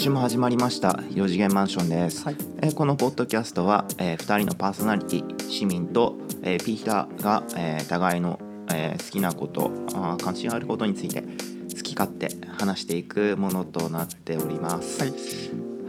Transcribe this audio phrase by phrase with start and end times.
[0.00, 2.36] 今週も始まりました4次元マンションです、はい。
[2.62, 8.38] えーこのポッドキャストは、え2人のパーソナリティ清水と、えーピーヒタが、えー互いの、
[8.72, 11.28] えー好きなことあー関心あることについて好
[11.82, 15.00] き勝手話していくものとなっております。
[15.00, 15.12] はい。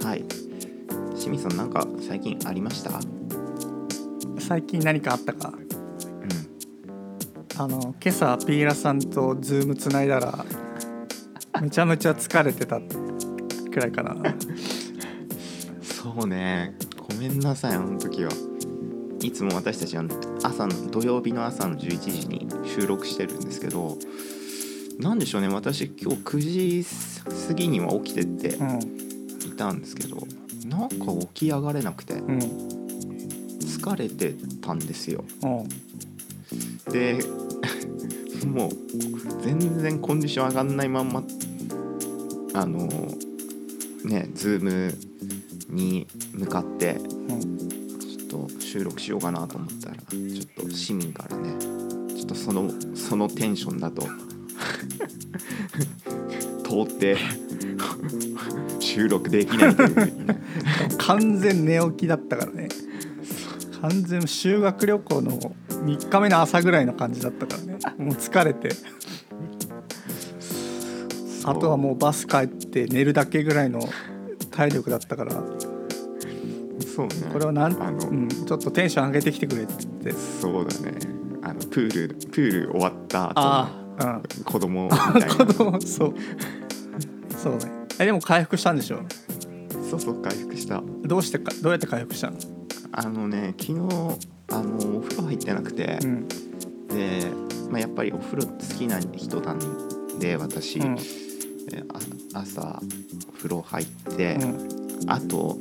[0.03, 0.25] はい。
[1.15, 2.89] 清水さんなんか最近ありました？
[4.39, 5.53] 最近何かあったか？
[5.53, 7.61] うん。
[7.61, 10.43] あの今朝ピーラさんとズームつないだら
[11.61, 12.79] めちゃめちゃ疲れてた
[13.69, 14.15] くらいかな。
[15.81, 16.75] そうね。
[16.97, 18.31] ごめんなさいあの時は。
[19.21, 20.03] いつも私たちは
[20.43, 23.97] 朝の土曜日の朝の11時に収録してるんですけど
[24.97, 25.49] なんでしょうね。
[25.49, 26.85] 私今日9時
[27.47, 28.79] 過ぎには起きてってうん。
[28.79, 30.17] いたんですけど
[30.67, 32.39] なんか起き上がれなくてうん。
[32.39, 35.23] 疲れてたんですよ。
[35.43, 35.69] うん。
[36.91, 37.19] で
[38.47, 38.71] もう
[39.43, 41.23] 全然コンディション上がんないまんま
[42.53, 42.87] あの
[44.05, 44.93] ねズーム
[45.69, 47.57] に向かってうん
[47.99, 51.53] ちょっと収録しようかなと思ったらちょっと市民からね
[52.15, 54.03] ちょっとそのそのテンションだと
[56.63, 57.17] 通って
[58.79, 59.87] 収録できないとい
[60.97, 62.69] 完全寝起きだったからね。
[63.81, 65.31] 完全修学旅行の
[65.69, 67.77] 3日目の朝ぐらいの感じだったからね。
[67.97, 68.69] もう疲れて
[71.49, 73.79] あとはもうバス帰って寝るだけぐらいの
[74.51, 75.33] 体力だったから。
[76.95, 77.13] そうね。
[77.31, 80.11] これはなん、あの、うん、ちょっとテンション上げてきてくれって。
[80.11, 80.97] そうだね。
[81.41, 85.35] あのプールプール終わった後ああの子供みたいな。
[85.35, 86.13] 子供そう。
[87.37, 87.59] そうね。
[87.99, 88.99] えでも回復したんでしょ？
[89.89, 90.83] そうそう回復した。
[91.03, 92.37] どうしてかどうやって回復したの？
[92.91, 93.79] あのね昨日
[94.51, 96.27] あのお風呂入ってなくて、うん。
[96.27, 97.27] で、
[97.69, 99.59] まあ、やっぱりお風呂好きな人なん
[100.19, 100.97] で私、うん
[102.33, 102.81] 朝
[103.29, 104.69] お風呂入って、うん。
[105.07, 105.57] あと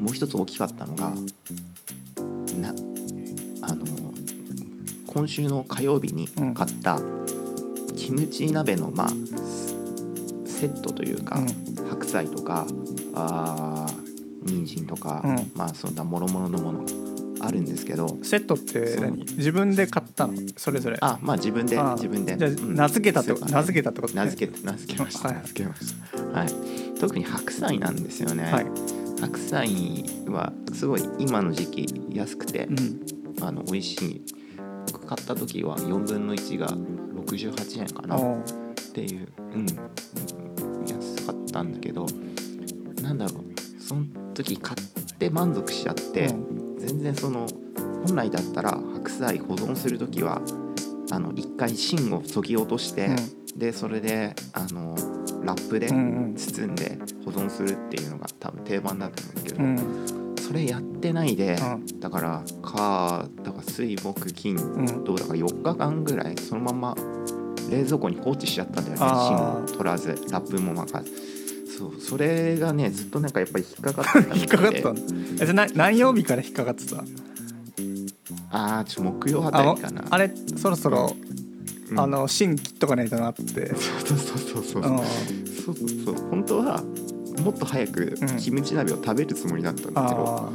[0.00, 1.12] もう一つ大きかったのが
[2.60, 2.74] な
[3.62, 3.84] あの
[5.06, 7.00] 今週の火曜日に買った
[7.96, 9.08] キムチ鍋のまあ
[10.46, 11.38] セットというか、
[11.90, 12.66] 白菜とか
[13.14, 15.50] あー人参とか、うん。
[15.54, 16.84] まあそんなもろもろのもの
[17.46, 19.24] あるんですけどセットって何？
[19.24, 20.34] 自分で買ったの？
[20.56, 20.98] それぞれ。
[21.00, 22.36] あまあ自分であ自分で。
[22.36, 23.40] 名付けたってそう。
[23.40, 24.24] だね名付けたってことね。
[24.24, 26.18] 名付け名付けました、はい名付けました。
[26.38, 26.48] はい。
[26.98, 28.66] 特に白菜なんですよね、はい。
[29.20, 33.00] 白菜はすごい今の時期安くて、うん。
[33.42, 34.22] あの美味しい。
[34.92, 38.16] 僕買った時は4分の1が68円かな。
[38.16, 38.42] っ
[38.94, 39.66] ていううん。
[40.86, 42.06] 安かったんだけど
[43.02, 43.80] なんだろう。
[43.80, 44.04] その
[44.34, 46.34] 時買って満足しちゃって、
[46.78, 47.46] 全然その
[48.06, 50.40] 本来だったら白菜保存する時は
[51.10, 53.10] あの一回芯を削ぎ落として、
[53.56, 54.96] でそれであの
[55.44, 56.34] ラップでうんうん。
[56.34, 60.34] 包んで保存するっていうのが多分定番だと思うんだけど、うん。
[60.38, 62.00] それやってないで、うん。
[62.00, 65.04] だからかだから水木金うん。
[65.04, 66.94] どうだから4日間ぐらいそのまま
[67.70, 71.10] 冷蔵庫に放置しちゃったんだよね芯を取らずラップも巻かず
[71.76, 77.04] そうそれがねずっとなんかやっぱり引っかかってたみ 引っかかったえじゃあな何曜日から引っかかってた？
[78.50, 80.04] ああちょ木曜ああたりかな。
[80.08, 81.14] あれそろそろ、
[81.90, 82.00] うん。
[82.00, 83.42] あの芯切っとかないとなって。
[83.74, 84.86] そうそうそうそうう。
[84.94, 84.98] ん。
[84.98, 86.14] そうそうそう。
[86.30, 86.82] 本当は
[87.44, 88.36] もっと早くうん。
[88.38, 90.52] キムチ鍋を食べるつもりだったんだけど、あ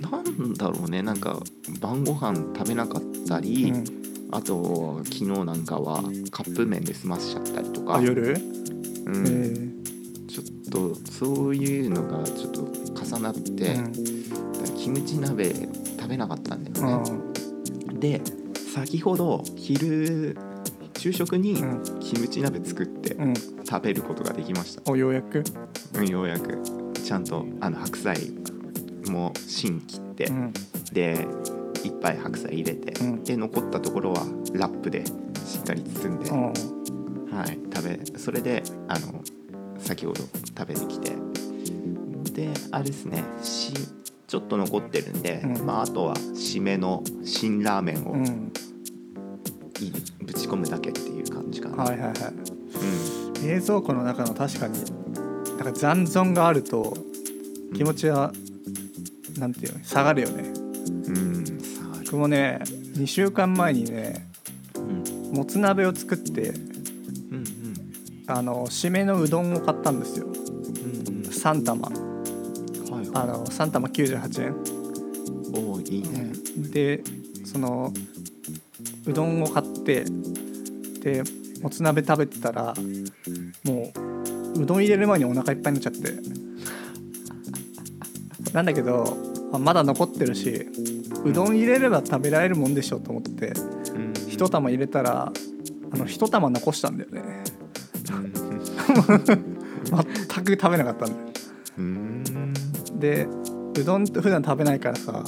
[0.00, 1.40] なんだろうねなんか
[1.80, 3.84] 晩ご飯食べなかったあ、り、うん、
[4.32, 7.96] あと昨日なんかはカップ麺で済ませちゃったりとか。
[7.96, 8.36] あ夜、う
[9.06, 9.73] えん
[10.74, 13.88] とそういうのがちょっと重なって、だか
[14.62, 16.90] らキムチ鍋食べなかったんだうん。
[16.90, 17.00] よ
[17.92, 18.20] ね、で
[18.74, 20.36] 先ほど昼
[20.98, 21.82] 昼食にうん。
[22.00, 23.34] キムチ鍋作ってうん。
[23.34, 25.44] 食べることができました、おようやく、
[25.94, 26.58] うん、ようやく。
[27.04, 28.16] ちゃんとあの白菜
[29.06, 30.52] も芯切って、うん。
[30.92, 31.26] で
[31.84, 33.22] いっぱい白菜入れて、うん。
[33.22, 35.12] で残ったところはラップでし
[35.62, 36.42] っかり包んで、うん。
[37.36, 39.22] はい、食べそれであの
[39.78, 40.22] 先ほど
[40.56, 41.12] 食べてきて。
[42.32, 43.22] であれですね。
[43.42, 43.72] し
[44.26, 45.66] ちょっと残ってるんで、うん。
[45.66, 48.52] まあ、あとは締めの辛ラーメンをうん。
[49.80, 49.90] い
[50.24, 52.14] ぶち込むだけっていう感じかな、はいはいはい。
[53.36, 53.48] うん。
[53.48, 54.78] 冷蔵庫の中の確かに
[55.56, 56.96] なんか残存があると
[57.76, 58.32] 気持ちは、
[59.38, 60.44] なんていうの下がるよね。
[61.06, 64.28] うんさあ僕もね2週間前にね
[64.76, 65.36] うん。
[65.36, 66.52] もつ鍋を作ってう
[67.36, 67.44] ん
[68.26, 70.26] あの締めのうどんを買ったんですよ。
[70.26, 71.22] うんうん。
[71.24, 71.88] 3玉。
[71.88, 74.56] はいあの3玉98円。
[75.54, 76.32] おおいいね。
[76.56, 77.02] で
[77.44, 77.92] その
[79.06, 80.04] うどんを買って
[81.00, 81.22] で
[81.62, 82.74] もつ鍋食べてたら
[83.62, 83.92] も
[84.54, 86.14] ううどん入れる前にお腹いっぱいになっちゃって。
[88.54, 89.16] なんだけど
[89.52, 90.68] あまだ残ってるし
[91.24, 93.48] うどん入れれば食べられるもんでしょと思って
[93.94, 94.12] うん。
[94.28, 95.32] 一玉入れたら
[95.90, 97.22] あの一玉残したんだよね
[99.06, 101.20] 全く食べなかったんだよ。
[101.78, 102.24] うん。
[102.98, 103.26] で
[103.78, 105.24] うどんって普段食べないからさ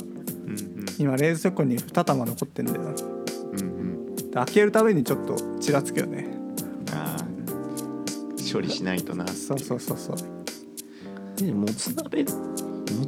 [0.46, 2.94] うん今冷蔵庫に2玉残ってんだよ。
[2.94, 4.30] でうんうん。
[4.32, 6.28] 開けるたびにちょっとちらつくよね。
[6.92, 9.26] あー処理しないとな。
[9.26, 10.16] そうそうそうそう。
[11.36, 12.24] でもつ鍋？
[12.24, 12.30] も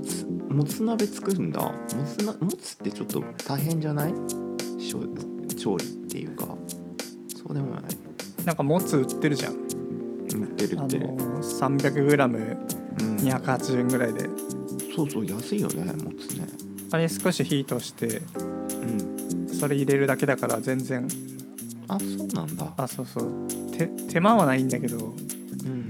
[0.05, 1.63] つもつ鍋作るんだ。
[1.63, 1.75] も
[2.05, 4.15] つなもつってちょっと大変じゃない？
[5.57, 6.47] 調理っていうか。
[7.37, 7.83] そうでもない。
[8.45, 9.53] なんかもつ売ってるじゃん。
[9.55, 9.68] 売
[10.65, 10.99] ってるって。
[10.99, 14.29] る、の 300g280 うん、円ぐらいで。
[14.95, 16.47] そうそう安いよねもつね。
[16.91, 19.49] あれ少し火通してうん。
[19.49, 21.07] それ入れるだけだから全然。
[21.87, 22.73] あそうなんだ。
[22.77, 23.33] あそうそう。
[23.77, 24.97] 手手間はないんだけど。
[24.99, 25.15] う
[25.69, 25.89] ん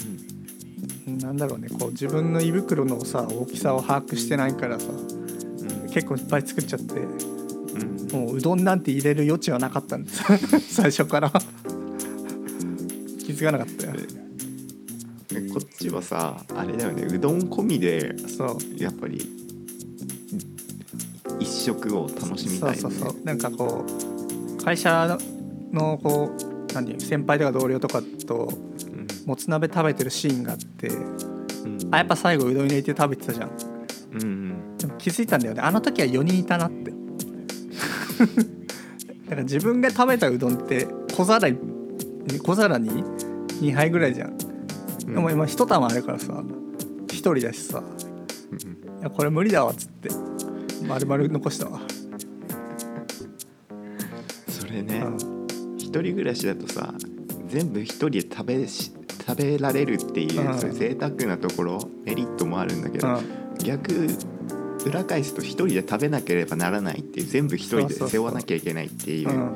[1.18, 5.90] なんだろうねこう自分の胃袋のさ大きさを把握してないからさうん。
[5.90, 8.08] 結構いっぱい作っちゃってうん。
[8.26, 10.22] もううどんなんて入れる余地はなかったんです。
[10.74, 11.32] 最初から。
[13.24, 13.92] 気づかなかったよ。
[13.92, 14.27] で
[15.52, 19.26] こっちはさあれだよねうどん込みでそうやっぱり
[21.40, 22.80] 一食を楽しみたいよね。
[22.80, 23.24] そうそうそう。
[23.24, 23.84] なんかこ
[24.58, 25.18] う会社
[25.72, 28.48] のこう何先輩とか同僚とかと
[28.86, 30.92] うんもつ鍋食べてるシーンがあってう
[31.68, 31.78] ん。
[31.92, 33.50] あやっぱ最後うどん入れて食べてたじゃん。
[34.14, 34.76] うんうん。
[34.78, 35.60] でも気づいたんだよね。
[35.60, 36.90] あの時は4人いたなって。
[36.90, 36.96] だ
[39.30, 41.58] から自分が食べたうどんって小皿に
[42.42, 43.04] 小皿に
[43.60, 44.38] 2杯ぐらいじゃん、
[45.08, 45.14] うん。
[45.14, 47.82] でも今1玉あるからさ1人だしさ。
[48.52, 50.10] うんいやこれ無理だわっつって。
[50.86, 51.80] 丸々 残したわ、
[54.48, 55.16] それねうん。
[55.76, 56.94] 一人暮らしだとさ
[57.48, 58.92] 全部一人で食べし
[59.26, 60.58] 食べられるっていう、うん。
[60.58, 63.18] そういう贅沢なところメリットもあるんだけど、うん。
[63.62, 64.08] 逆
[64.86, 69.52] 裏返すと一人で食べなければならないっていう全部一人で背負わなきゃいけないっていううん。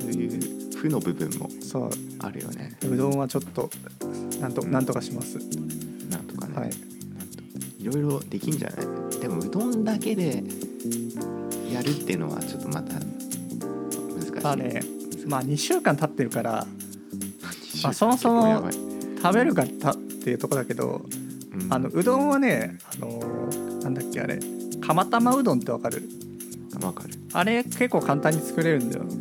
[0.00, 1.90] そういう負の部分もそう。
[2.20, 2.76] あるよね。
[2.84, 3.70] うどんはちょっと
[4.40, 5.38] なんとなんとかします。
[6.08, 6.70] なんとかね、はい。
[7.78, 9.20] いろいろできんじゃない？
[9.20, 10.42] でもうどんだけで
[11.72, 13.02] やるっていうのはちょっとまた難
[14.22, 14.32] しい。
[14.42, 14.80] まあね
[15.26, 16.66] まあ2週間経ってるから
[17.72, 18.72] 結まあそもそも構やばい。
[19.22, 21.02] 食べるかたっていうとこだけど
[21.52, 21.72] うん。
[21.72, 23.18] あのうどんはねあの
[23.82, 24.38] なんだっけあれ
[24.80, 26.08] 釜玉うどんってわかる？
[26.82, 27.10] わかる。
[27.34, 29.04] あれ結構簡単に作れるんだよ。
[29.04, 29.20] うん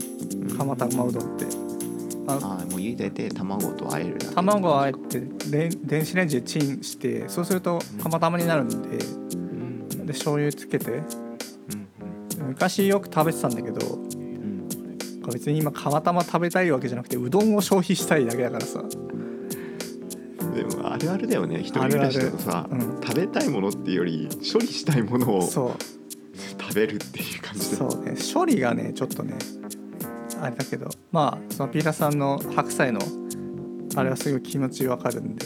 [0.59, 1.45] 釜玉うどんって。
[2.27, 4.35] ああーもう茹でて卵と和えるだけ。
[4.35, 5.19] 卵をあえて
[5.83, 10.05] 電子レンジでチンしてそうすると釜玉になるんでうん。
[10.05, 10.91] で醤油つけて。
[10.91, 11.05] うん
[12.49, 14.03] 昔よく食べてたんだけどうん。
[14.03, 14.67] うん
[15.31, 18.83] 別に今釜玉食べたいわけじゃなくてうどんを消費したいだけだからさ。
[20.55, 22.79] でもあるあるだよね一人暮らしだとさうん。
[23.01, 26.61] 食べたいものっていうより処理したいものをそう。
[26.61, 28.15] 食べるっていう感じでそうね。
[28.33, 29.33] 処理がねちょっとね
[30.41, 32.99] あれだけどまあそのピーラさんの白菜の
[33.95, 35.45] あれはすごい気持ちわかるんで、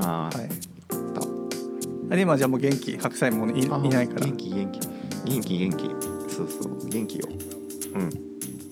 [0.00, 4.26] ああ、はい、で今じゃあもう元気白菜もいいあないから。
[4.26, 4.80] 元気元気。
[5.26, 5.84] 元気元気。
[6.32, 6.88] そうそう。
[6.88, 7.28] 元気よ。
[7.94, 8.10] うん。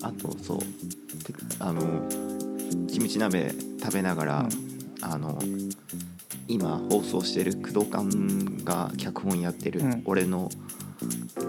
[0.01, 0.59] あとそう。
[0.59, 1.81] てあの
[2.87, 4.49] キムチ鍋食べながら、
[5.01, 5.39] あの
[6.47, 10.49] 今放送してる工藤館が脚本やってるうん「俺の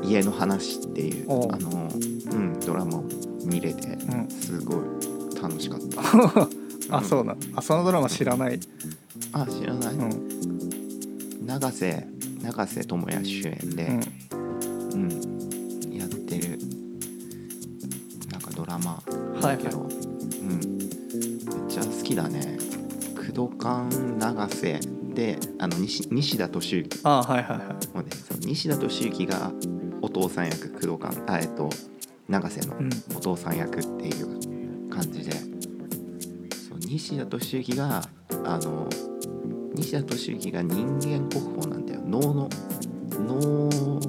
[0.03, 1.89] 家の話」っていう、あの、
[2.33, 3.05] うん、ドラマを
[3.45, 4.29] 見れてうん。
[4.29, 4.77] すごい
[5.41, 6.01] 楽しかった。
[6.97, 8.59] あそうなのあそのドラマ知らない、
[9.33, 11.47] あ知らない、うん。
[11.47, 12.07] 永瀬
[12.43, 14.01] 永瀬智也主演で、
[14.33, 16.59] うん、うん、やってる
[18.31, 22.59] なんかドラマはいだけど、うん、めっちゃ好きだね。
[23.15, 23.89] 工藤館
[24.19, 24.81] 永瀬
[25.21, 27.69] であの西西田敏行あはいはいはい。
[27.95, 29.53] もうねその西田敏行が
[30.01, 31.69] お父さん役工藤館あえっと
[32.31, 32.91] 永瀬のうん。
[33.15, 38.03] お父さん役っていう感じで、そう西田敏行が
[38.45, 38.89] あの
[39.75, 42.01] 西田敏行が人間国宝なんだよ。
[42.07, 42.49] 能の
[43.11, 44.01] 能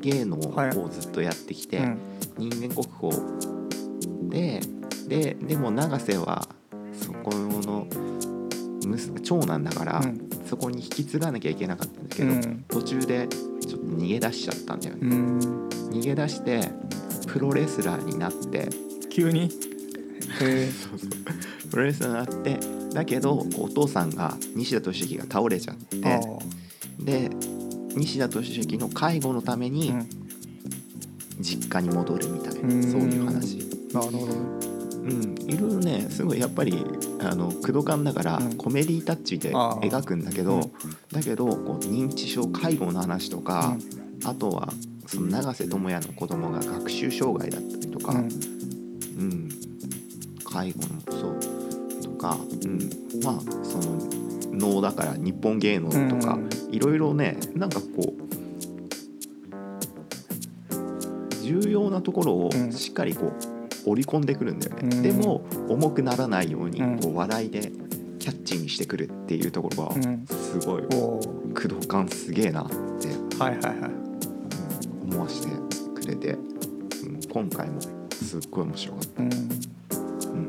[0.00, 1.98] 芸能をずっとやってきて、うん。
[2.38, 3.12] 人間国宝。
[4.30, 4.62] で
[5.06, 6.48] ででも永瀬は
[6.94, 7.86] そこの
[8.80, 12.64] 息長男だから、うんそこに引き継がなきゃいけなかったんだけど、うん。
[12.66, 15.68] 途中でちょっと逃げ出しちゃったんだよね、うん。
[15.92, 16.68] 逃げ出して
[17.28, 18.68] プロレスラーになって。
[19.10, 19.42] 急に？
[19.42, 19.48] へ
[20.42, 21.10] えそうそう。
[21.70, 26.20] プロレスラーになってだけどお父さんが西田敏行が倒れちゃってあ
[26.98, 27.30] で
[27.94, 30.08] 西田敏行の介護のためにうん。
[31.40, 32.82] 実家に戻るみたいな、うん。
[32.82, 33.58] そういう話。
[33.92, 34.69] なるほど
[35.02, 36.84] うん、いろいろねすごいやっぱり
[37.20, 38.56] あの工藤感だからうん。
[38.56, 40.72] コメディタッチで描くんだけど、うん。
[41.12, 43.76] だけどこう認知症介護の話とか、
[44.24, 44.68] あとは
[45.06, 48.18] その永瀬智也の子供が学習障害だったりとか、うん。
[48.18, 48.24] う
[49.24, 49.48] ん。
[50.44, 50.88] 介護の
[51.18, 51.40] そう
[52.02, 52.90] とか、うん、
[53.22, 53.98] まあその
[54.52, 56.50] 能だから日本芸能とか、うん。
[56.70, 58.30] いろいろねなんかこう
[61.42, 62.72] 重要なところをうん。
[62.72, 65.02] しっかりこう織り込んでくるんだよね、うん。
[65.02, 66.98] でも重くならないようにうん。
[66.98, 67.72] こう笑いで
[68.18, 70.26] キャッチにしてくるっていうところはうん。
[70.26, 71.52] すごいおー。
[71.54, 72.76] 工藤感すげえなって
[73.38, 73.90] はいはいはい。
[73.90, 74.10] うん
[75.10, 75.48] 思わせて
[75.94, 77.80] くれて、うん、今回も
[78.12, 79.30] すっごい面白かっうん。
[79.88, 79.98] た、う
[80.36, 80.48] ん、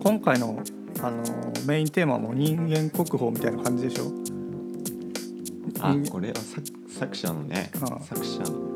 [0.00, 0.62] 今回の
[1.02, 1.22] あの
[1.66, 4.12] メインテーマも人間国宝みたいな感じでしょ？
[5.74, 8.70] 人あこれは作作者のねああ作者の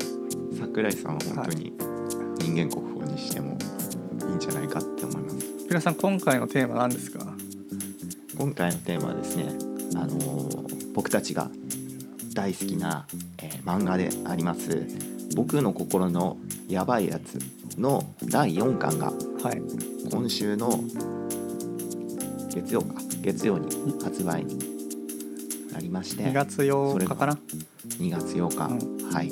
[0.59, 1.71] 桜井さんは本当に
[2.39, 3.57] 人間国宝にしても
[4.39, 5.67] んじゃないかって思います。
[5.67, 7.25] ピラさん今回のテーマ何ですか？
[8.37, 9.45] 今回のテーマはですね、
[9.95, 11.49] あのー僕たちが
[12.33, 13.05] 大好きな、
[13.41, 14.85] えー漫画であります
[15.35, 17.37] 「僕の心のやばいやつ」
[17.79, 19.61] の第4巻がはい。
[20.11, 20.83] 今週の
[22.53, 23.67] 月曜か月曜に
[24.03, 24.57] 発売に
[25.71, 27.37] なりまして2月8日かな
[27.99, 29.31] ？2月8日、うはい、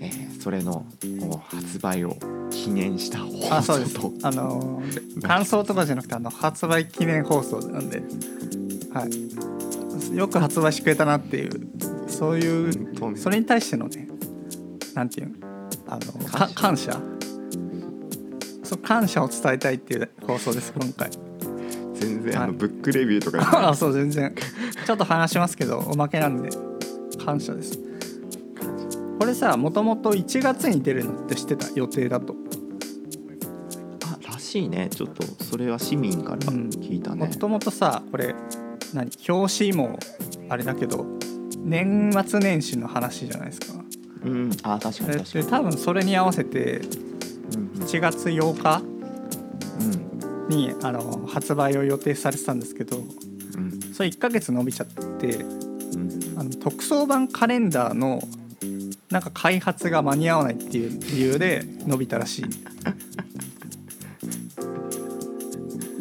[0.00, 0.86] えーそれの
[1.28, 2.16] お発売を
[2.50, 3.92] 記念した放あそうです。
[3.94, 8.02] 送とあのー 感想とかじゃなくてあの発売記念放送なんで。
[8.92, 10.16] はい。
[10.16, 11.50] よく発売してくれたなっていう
[12.08, 14.08] そういうねそれに対してのね
[14.94, 15.34] なんていうの？
[15.88, 17.00] あのか感感謝。
[18.64, 21.10] そう感謝を伝えたいっていう放送です今回。
[21.94, 22.52] 全然あはい。
[22.52, 24.34] のブックレビューとか あそう全然。
[24.86, 26.48] ちょっと話しますけどおまけなんで
[27.24, 27.78] 感謝です
[29.20, 31.68] これさもともと1月に出るのって知ってた？
[31.74, 32.34] 予定だと。
[34.06, 34.88] あらしいね。
[34.90, 38.34] ちょっとそれは市民から聞いたね、もともとさこれ
[38.94, 39.10] 何？
[39.28, 39.98] 表紙も
[40.48, 41.04] あれだけど
[41.58, 43.84] 年末年始の話じゃないですか。
[44.24, 44.50] うん。
[44.62, 45.44] あ確かにで確かに。
[45.44, 48.82] で多分それに合わせてうん1月8日
[49.80, 50.48] うん。
[50.48, 53.80] にあの発売を予定されてたんですけどうん。
[53.92, 56.38] それ1ヶ月伸びちゃってうん。
[56.38, 58.22] あの特装版カレンダーの
[59.10, 62.44] なんか開発が間に合わないっていう理由で伸びたらしい。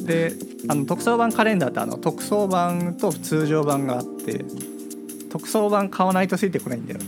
[0.06, 0.34] で
[0.68, 4.44] あの特装版カレンダーってあの特装版と通常版があって
[5.30, 7.00] 特装版買わないとついてこないんだよ。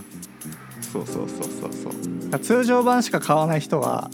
[0.81, 1.89] そうそうそうそうそ
[2.38, 4.10] う通常版しか買わない人は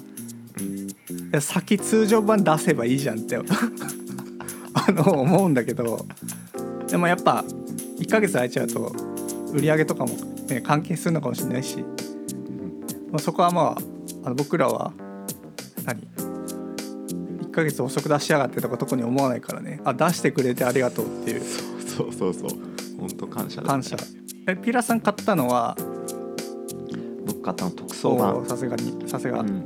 [1.40, 3.38] 先通常版出せばいいじゃんって
[4.74, 6.06] あの思うんだけど
[6.88, 7.44] でもやっぱ
[8.00, 8.94] 1ヶ月空いちゃうと
[9.52, 10.12] 売り上げとかも、
[10.48, 11.78] ね、関係するのかもしれないし、
[13.12, 13.78] まあ、そこはまあ
[14.24, 14.94] あの僕らは
[15.86, 19.80] 何1ヶ月遅く出しやがってとか特に思わないからね。
[19.84, 21.42] あ出してくれてありがとうっていう。
[21.98, 22.50] そうそうそう
[23.00, 23.98] 本当感謝だ、ね、感謝。
[24.48, 25.76] えピラさん買ったのは
[27.26, 28.46] 僕買ったの特装版。
[28.46, 29.64] さすがにさすが、うん、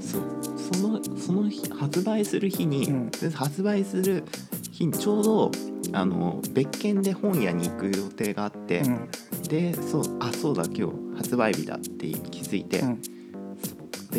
[0.00, 0.22] そう。
[0.56, 3.10] そのその日発売する日に、うん。
[3.10, 4.24] で発売する
[4.70, 5.50] 日にちょうど
[5.94, 9.08] あの別件で本屋に行く予定があって、うん。
[9.48, 13.02] でそうあそうだ今日発売日だって気づいて、うん。
[13.02, 13.08] で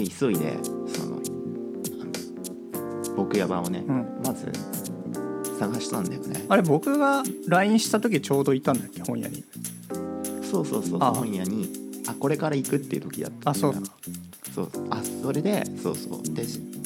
[0.08, 1.22] 急いでその
[3.16, 4.22] 僕や版をね、うん。
[4.24, 4.52] まず
[5.60, 6.46] 探したんだよね。
[6.50, 9.44] あれ僕が LINE した時ちょうどいたんだっけ本屋に。
[10.44, 11.68] そうそうそう本屋に
[12.08, 13.74] あこれから行くっていう時だったあそう。
[14.54, 16.44] そうあそれでそうそうで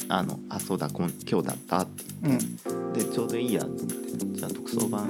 [0.08, 2.92] あのあそうだ今今日だったってうん。
[2.94, 5.08] でちょうどいいやと思ってじゃあ特装版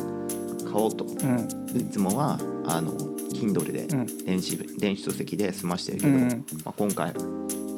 [0.64, 1.48] 買おうとうん。
[1.78, 2.92] いつもはあの
[3.32, 4.24] Kindle でうん。
[4.24, 6.46] 電子,、電子書籍で済ましてるけど、うん。
[6.64, 7.12] まあ、今回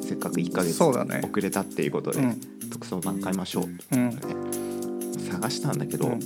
[0.01, 2.39] せっかく1ヶ月遅れたっていうことで、うん。
[2.69, 3.63] 特装版買いましょう。
[3.63, 6.19] とで探したんだけど、うん。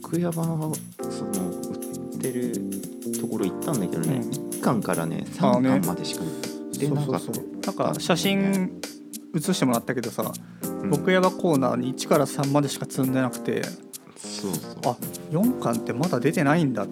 [0.00, 0.74] 僕屋版は
[1.10, 2.52] その売ってる
[3.20, 4.30] ところ行ったんだけどね、うん。
[4.30, 5.68] 1巻からね3あね。
[5.68, 6.26] 巻までしか売
[6.74, 7.18] ってなかった。
[7.18, 7.44] そうそうそう。
[7.60, 8.80] なんか写真
[9.34, 10.32] 写してもらったけどさ、
[10.64, 13.62] うん僕やばコーナーに1から3までしか積んでなくて
[14.16, 14.74] そうそう。
[14.84, 14.96] あ
[15.30, 16.86] 4巻ってまだ出てないんだ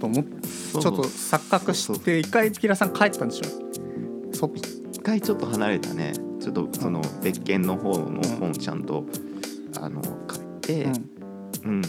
[0.00, 4.34] と思ってちょっと錯覚して一回ピラさん帰ったんでしょ？
[4.34, 6.12] そ一回ちょっと離れたね。
[6.40, 9.04] ちょっとその別件の方の本ちゃんと、
[9.80, 10.92] あの買ってうん。
[11.64, 11.82] うん、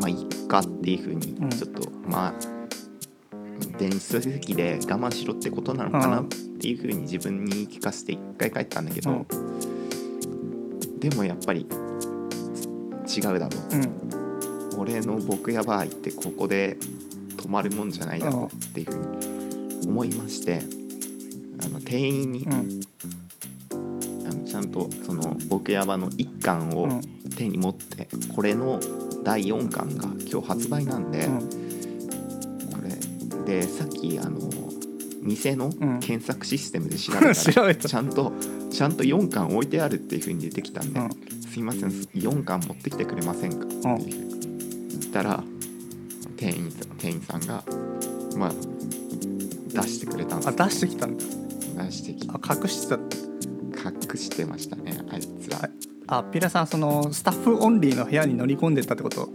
[0.00, 1.50] まあいっかっていうふうにうん。
[1.50, 2.34] ちょっと、まあ
[3.78, 6.26] 電子書籍で我慢しろってことなのかなうん。
[6.26, 9.26] っていうふうに自分に聞かせて一回帰ったんだけど、うん
[11.00, 11.66] でもやっぱり
[13.06, 13.76] 違うだろう。
[13.76, 14.10] うん
[14.78, 16.78] 俺の僕や場合ってここで
[17.36, 20.62] 止まるもんじゃないだろうっていうふうに思いまして
[21.62, 22.80] あの店員に、うん。
[24.26, 27.00] あのちゃんとその僕やばの1巻をうん。
[27.36, 28.80] 手に持って、これの
[29.22, 31.40] 第4巻が今日発売なんで、うん。
[31.40, 31.46] こ
[33.46, 34.38] れでさっきあの
[35.22, 36.00] 店のうん。
[36.00, 37.88] 検索システムで調べたら、 調べた。
[37.88, 38.32] ちゃんと
[38.70, 41.10] ちゃんと4巻置いてあるっていう風に出てきたんで、うん。
[41.50, 43.66] すいません4巻持ってきてくれませんか？
[43.66, 45.42] って言ったら
[46.36, 47.64] 店員さん店員さんが
[48.36, 48.52] まあ
[49.72, 50.48] 出してくれたんです。
[50.48, 51.24] あ出してきたんだ。
[51.84, 52.32] 出してきて。
[52.32, 55.68] あ隠してた隠してましたねあいつら
[56.06, 59.30] あピラさんそのスタッフオンリーの部屋に乗り込んでったってこと？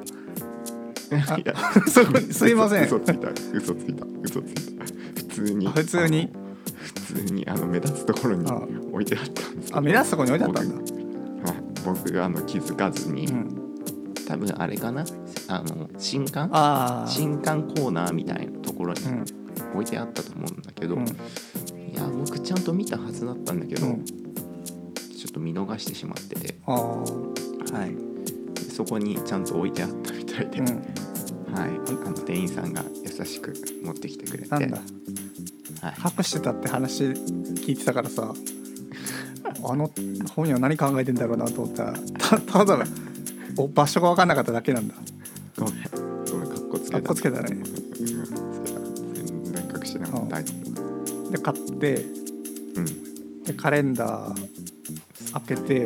[1.12, 1.56] あいや
[1.88, 2.86] すいません。
[2.86, 4.86] 嘘ついた嘘ついた嘘ついた。
[4.86, 4.95] 普
[5.36, 5.68] 通に。
[5.68, 6.32] あ普通に？
[6.66, 8.56] 普通にあの目立つところにあ。
[8.92, 9.78] 置いてあったんですけど。
[9.78, 10.76] あ目立つとこに置いてあったんだ。
[10.76, 13.76] 僕はい僕があの気づかずに、うん。
[14.28, 15.06] 多分あれかな？
[15.48, 16.50] あの新刊？
[16.52, 19.26] ああ新刊コーナーみたいなところにうん。
[19.74, 21.06] 置いてあったと思うんだけど、うん。
[21.08, 21.12] い
[21.96, 24.06] や僕ちゃんと見たはずだったんだけど、うん。
[24.06, 24.16] ちょ
[25.30, 27.04] っと見逃してしまってて、は
[27.88, 27.96] い、
[28.54, 30.66] でそこにちゃんと置いてあったみたいで、うん。
[31.54, 31.70] はい、
[32.06, 34.50] あの店員さんが優しく持ってきてくれて。
[34.50, 34.80] なんだ？
[35.90, 38.34] はい、隠してたって話聞いてたからさ
[39.64, 39.90] あの
[40.36, 42.86] 本人は何考えてんだろうなと思ったらたただ
[43.58, 44.96] お場所が分かんなかっただけなんだ。
[45.58, 45.76] ごめん。
[46.30, 46.50] ごめん。
[46.50, 46.98] かっこつけた。
[46.98, 47.64] かっこつけたね。
[47.96, 50.42] 全然隠してなかった。
[50.42, 52.06] で買って
[52.74, 53.44] 夫うん。
[53.44, 55.86] でカレンダー開け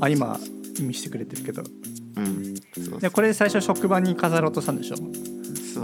[0.00, 0.38] あ今
[0.80, 1.62] 見せてくれてるけど。
[2.16, 2.54] うん。
[2.82, 4.96] そうでこれ最初職場に飾ろうとしたんでしょ、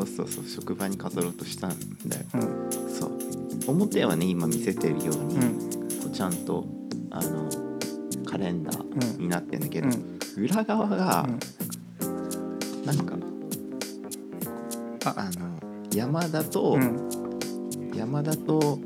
[0.01, 1.77] そうそうそう職場に飾ろうとしたん
[2.07, 2.25] だよ。
[2.35, 2.41] うん。
[2.93, 3.11] そう。
[3.69, 5.59] 表はね今見せてるように、うん。
[6.03, 6.65] こうちゃんと
[7.11, 7.49] あの
[8.25, 10.45] カレンダーになってんだけど、うん。
[10.45, 11.27] 裏側が
[12.01, 12.85] うん。
[12.85, 13.17] なんか、
[15.05, 15.59] ああの
[15.95, 17.09] 山田と、うん。
[17.95, 18.79] 山田と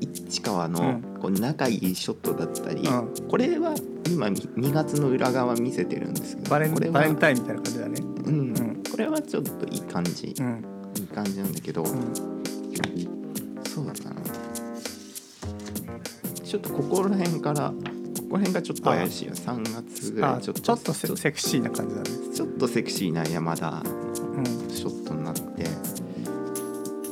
[0.00, 3.74] 市川のうこう仲いいショットだったり、うこれは
[4.10, 8.00] 今2月の裏側見せてるんですけどバレンバレンタインみたいな感じだね。
[8.26, 10.64] うんうんこれはちょっといい感じ、うん。
[10.96, 12.14] いい感じなんだけど、うん。
[13.66, 14.14] そうだな。
[16.44, 17.74] ちょっとここら辺からこ
[18.30, 19.34] こら辺がちょっと怪しいよ。
[19.34, 20.92] 3月ぐらあいちょっとちょっと。
[20.92, 22.10] セセクシーな感じだね。
[22.32, 23.82] ちょっとセクシーな山田
[24.68, 25.42] ショットになって。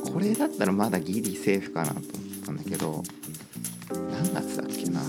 [0.09, 2.09] これだったらまだギリセーフかなと思っ
[2.45, 3.03] たんだけど
[3.89, 5.01] 何月だっけな？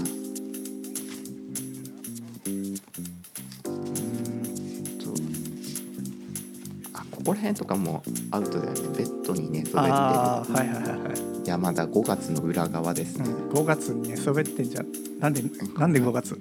[7.24, 8.80] ここら辺とかもアウトだよね。
[8.98, 9.88] ベッドに寝そべって。
[9.88, 14.86] るはいはいはいはい、山田5月の裏側ですね、うん、5月に寝そべってんじゃん。
[15.20, 15.42] なんで
[15.78, 16.38] なんで5月？5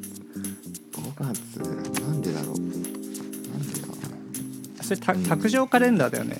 [1.18, 1.60] 月？
[2.02, 2.60] なんでだろう？
[2.60, 2.88] なんで
[4.78, 6.36] だそれた卓上カレンダーだよね。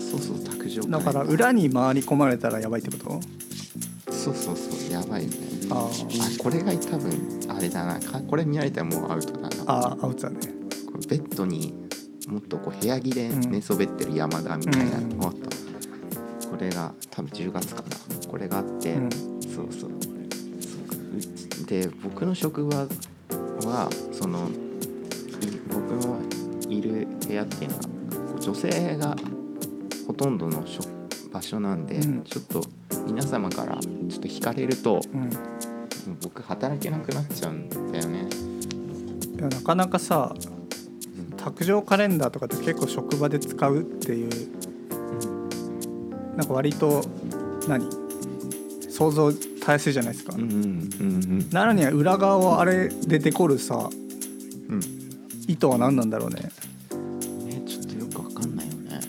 [0.00, 4.12] そうそう卓上だから裏に回り込まれたらやばいってこと？
[4.12, 5.36] そうそうそうやばいよね。
[5.70, 5.90] ああ
[6.42, 8.00] これが多分あれだな。
[8.00, 9.48] かこれ見られたらもうアウトだな。
[9.68, 10.38] ああアウトだね。
[11.08, 11.72] ベッドに
[12.40, 15.50] とこう部屋着で寝そべってる山田みたいなのもっと
[16.50, 17.88] これが多分10月かな。
[18.28, 19.10] これがあって、うん。
[19.42, 19.90] そうそう。
[19.90, 20.12] そう
[21.62, 24.52] うで僕の職場はそのい
[25.68, 26.20] 僕の
[26.68, 29.16] いる部屋っていうのは女性が
[30.06, 30.88] ほとんどの職
[31.32, 32.22] 場所なんで、うん。
[32.24, 32.62] ちょっと
[33.06, 35.30] 皆様からちょっと惹かれるとうん。
[36.22, 38.26] 僕働けなくなっちゃうんだよね。
[39.38, 40.34] いやなかなかさ
[41.42, 44.30] 卓上カレンダーとかって結構職場で使うっていう。
[46.36, 47.04] なんか割と
[47.68, 47.88] 何？
[48.90, 53.88] 想像たやすいじゃないですか、うんうんうんなのに裏側をあれでデコるさ
[54.68, 54.74] うん。
[54.74, 55.00] うん
[55.50, 56.42] 意図は何なんだろうね。
[56.42, 59.00] ねちょっとよくわかんないよね。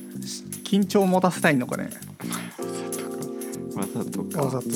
[0.63, 1.91] 緊張を持たせたいのかね。
[3.75, 4.41] わざとか。
[4.41, 4.67] わざと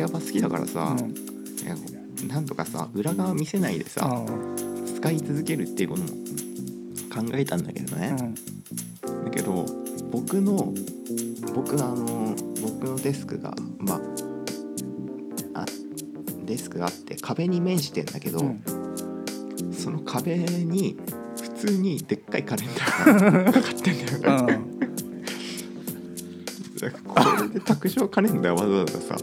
[0.00, 1.14] やっぱ好きだからさ、うん。
[2.28, 4.24] なんとかさ裏側見せないでさあ
[4.96, 8.34] 使い続けるっていうことも考えたんだけどあね、
[9.24, 9.66] だけど
[10.10, 10.72] 僕の
[11.54, 14.00] 僕あの僕のデスクがま
[15.54, 15.66] ああ
[16.46, 18.62] デスクがあって壁に面してんだけど、うん。
[18.66, 18.86] うん
[19.72, 20.96] その壁に
[21.40, 24.60] 普通にでっかいカレンダーがかかってんだよね。
[27.06, 29.16] これで卓上カレンダーわざわざさ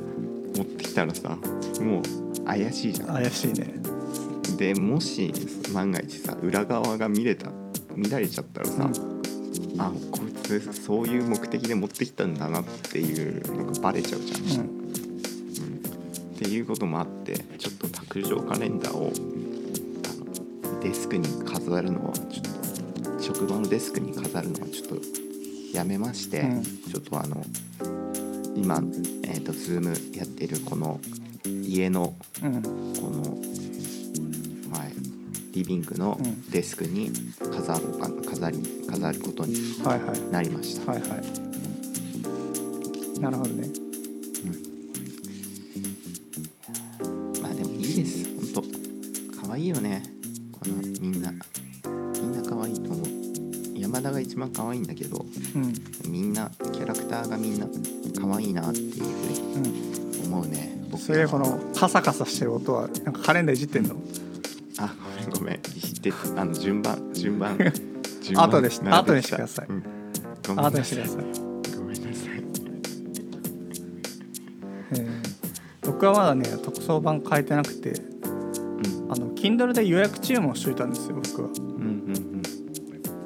[1.05, 1.37] たらさ
[1.81, 3.07] もう怪しいじゃん。
[3.09, 3.73] 怪しいね。
[4.57, 5.33] でもし
[5.73, 7.51] 万が一さ裏側が見れた
[7.95, 8.89] 見られちゃったらさ、
[9.77, 14.65] あこいつそういう目的で持ってきたんだなっていうのがバレちゃうじゃん。
[14.67, 14.83] うん。
[16.35, 19.11] っていうこともあってちょっと卓上カレンダーを
[20.81, 24.97] デスクに飾るのはちょっと職場のデスクに飾るのはちょっと
[25.73, 26.63] やめまして、うん。
[26.63, 27.43] ちょっとあの
[28.55, 28.81] 今
[29.23, 30.99] えっ、とズームやってるこの
[31.45, 32.61] 家のうん。
[32.61, 32.69] こ
[33.09, 33.21] の、
[34.77, 34.93] はい、
[35.53, 36.49] リビングのうん。
[36.51, 40.19] デスクに飾ろうか飾り飾ることにはいはい。
[40.31, 41.09] なりました、はいはい。
[43.19, 43.67] なるほどね。
[47.41, 48.53] まあでもいいです。
[48.53, 48.63] 本
[49.33, 50.03] 当可愛いよね。
[50.51, 51.31] このみんな。
[51.31, 51.39] み
[52.27, 53.07] んな可愛いと思う。
[53.79, 55.25] 山田が一番可愛いんだけど。
[55.55, 55.73] うん
[57.13, 57.67] ターがみんな
[58.19, 60.77] 可愛いなっていうふううんに思うね。
[60.89, 63.95] 僕それでこのカサカサしてる音はなんかカレンダーいじってんの？
[64.79, 67.57] あごめんごめん知ってあの順番順番
[68.21, 69.67] 順番後でし並べ後にしてください。
[69.69, 69.83] うん。
[70.47, 71.77] ごめんなさい後にしてください。
[71.77, 72.43] ごめんなさい。
[74.91, 75.23] えー
[75.85, 77.93] 僕はまだね特装版変えてなくてう
[79.07, 79.11] ん。
[79.11, 81.49] あの Kindle で予約注文しといたんですよ僕は。
[81.49, 82.03] うん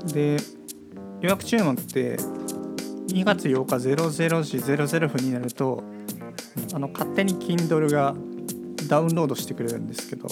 [0.02, 0.08] うん。
[0.08, 0.38] で
[1.22, 2.18] 予約注文って
[3.18, 5.84] 2月8日00時00分になると
[6.74, 8.14] あの勝手に Kindle が
[8.88, 10.28] ダウンロードしてくれるんですけど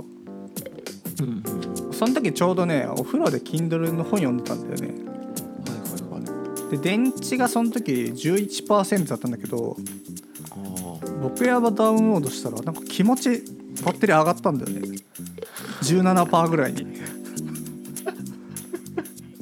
[1.21, 1.43] うん
[1.91, 4.87] その時ちょうどねお風呂で Kindle の本読んでたんだよね。
[4.87, 4.97] はい
[6.13, 6.71] はいはい。
[6.71, 9.77] で電池がその時11%だったんだけど
[11.23, 13.29] 僕やばダウンロードしたらなんか気持ち
[13.83, 14.97] バッテリー上がったんだよね。
[15.81, 16.85] 17%ぐらいに。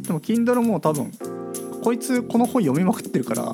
[0.03, 1.11] でも Kindle もう多分
[1.83, 3.45] こいつこの本読みまくってるからあ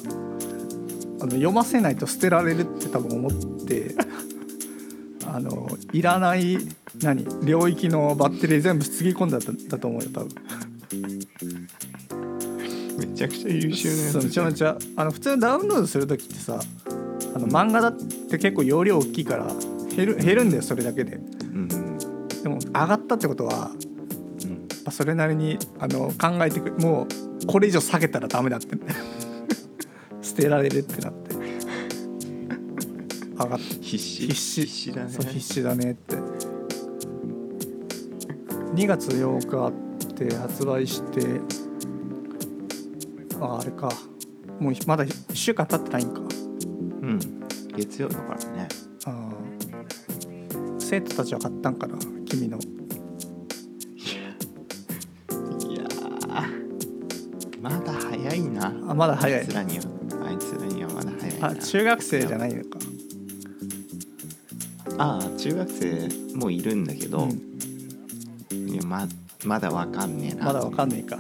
[1.26, 3.32] の読ませないと捨てられるって多分思っ
[3.66, 3.96] て
[5.26, 6.60] あのいらない
[7.02, 10.30] 何領域のバッテリー全部つぎ込んだんだと思うよ多分。
[13.00, 16.60] めちゃくちゃ優秀なやつめちゃめちゃあの普通ダウンロードする時ってさ
[17.34, 19.48] あの漫画だって結構容量大きいから
[19.96, 21.20] 減る減るんだよそれだけで。
[21.54, 22.28] うんうん。
[22.44, 23.72] でも上がったってことは
[24.90, 27.08] うんまあそれなりにあの考えてくも
[27.44, 28.76] うこれ以上下げたらダメだって。
[30.22, 31.36] 捨てられるってなって。
[33.38, 34.28] 上がっ必死。
[34.28, 34.62] 必死。
[34.62, 35.10] 必死だね。
[35.12, 36.18] そう必死だねって。
[38.76, 39.68] 2月8日
[40.08, 41.42] って発売して
[43.40, 43.90] ああれか。
[44.60, 46.20] もうまだ1週間経ってないんか。
[46.20, 46.24] う
[47.06, 47.20] ん。
[47.76, 48.68] 月曜だからね。
[49.06, 49.30] あー。
[50.80, 52.60] 生徒たちは買ったんかな君の
[58.40, 58.68] いな。
[58.68, 59.40] あまだ早い。
[59.40, 59.84] あいつらには
[60.28, 61.48] あいつらにはまだ早いな。
[61.50, 62.80] あ中学生じゃないのか。
[64.98, 67.30] ああ中学生もいるんだけど、
[68.52, 68.70] うん。
[68.70, 69.08] いやま
[69.46, 70.46] まだわかんねえな。
[70.46, 71.18] まだわかんないか。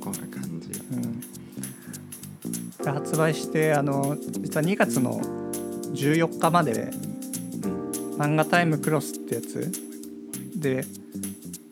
[0.00, 0.70] こんな感じ。
[0.90, 1.20] うん。
[2.84, 5.20] で発売してあの実は2月の
[5.94, 7.90] 14日までうん。
[8.18, 9.70] 漫画タイムクロスってやつ。
[10.56, 10.84] で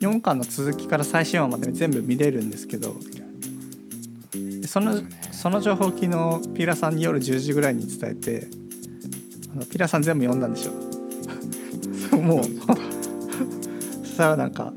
[0.01, 2.99] 4巻の続きから最新話まで全部見れるんですけどで
[4.71, 5.09] そのそうね。
[5.33, 6.07] その情報昨日
[6.53, 8.47] ピーラさんに夜10時ぐらいに伝えて
[9.53, 12.15] あのピーラさん全部読んだんでしょ。
[12.15, 14.71] もうそしたらなんか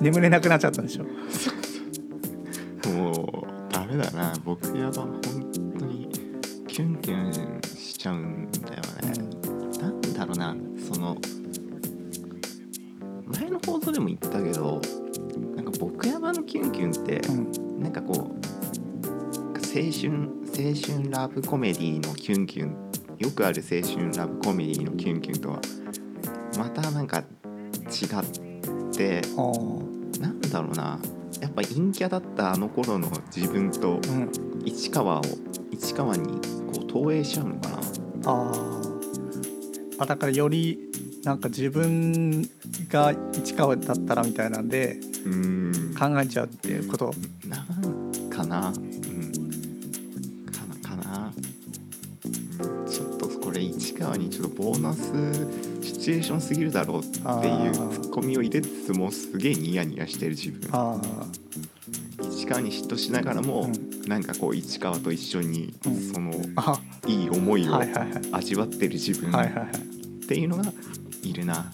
[0.00, 1.04] 眠れなくなっちゃったんでしょ。
[2.88, 4.32] もうダメだな。
[4.44, 5.21] 僕やば本
[20.54, 22.76] 青春ラブコメディのキュンキュン
[23.18, 25.60] よくある青春ラブコメディのキュンキュンとは
[26.58, 29.22] またなんか違って
[30.20, 30.98] なんだろうな。
[31.40, 34.30] やっぱ陰キャだったあの頃の自分とうん
[34.64, 35.22] 市川を
[35.72, 36.40] 市川に
[36.72, 37.76] こう投影しちゃうのかな。
[38.26, 38.92] あー
[39.98, 40.78] あだからより
[41.24, 42.42] なんか自分
[42.88, 44.98] が市川だったらみたいなんで
[45.98, 47.12] 考えちゃうっていうこと。
[47.46, 48.72] なんかな
[53.92, 55.02] これ市川にちょっとボーナス
[55.82, 57.20] シチュエーションすぎるだろうってい
[57.68, 60.68] うツッコミを入れつつもすげえニヤニヤしてる自分。
[60.72, 61.00] あ
[62.30, 64.08] 市川に嫉妬しながらも、うん。
[64.08, 66.12] なんかこう市川と一緒にうん。
[66.12, 66.32] その
[67.06, 67.80] いい思いを
[68.32, 69.34] 味わってる自分っ
[70.26, 70.64] ていうのが
[71.22, 71.72] いるな。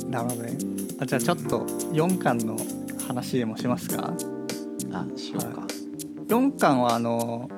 [0.00, 0.56] いなるほどね。
[1.00, 1.60] あじゃあちょっと
[1.92, 2.56] 4巻の
[3.06, 4.14] 話でもしますか？
[4.92, 5.66] あしようか。
[6.28, 7.48] 4巻はあの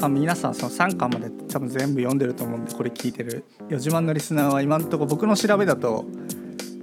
[0.00, 6.04] あ皆さんその3巻まで多分全部読んでると思うんでこれ聞いてる4自慢のリスナーは今のところ僕の調べだと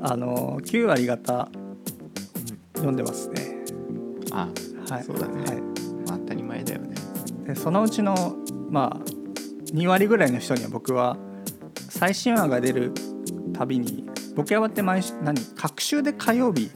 [0.02, 1.50] あの9割方
[2.76, 3.56] 読んでますね
[4.36, 4.50] あ、
[4.90, 5.04] はい。
[5.04, 5.44] そうだね。
[5.44, 5.62] はい。
[6.08, 6.96] まあ当たり前だよね。
[7.48, 8.36] でそのうちの
[8.70, 9.06] まあ
[9.74, 11.18] 2割ぐらいの人には僕は
[11.90, 12.92] 最新話が出る
[13.54, 16.70] たびに僕やばって毎週何隔週で火曜日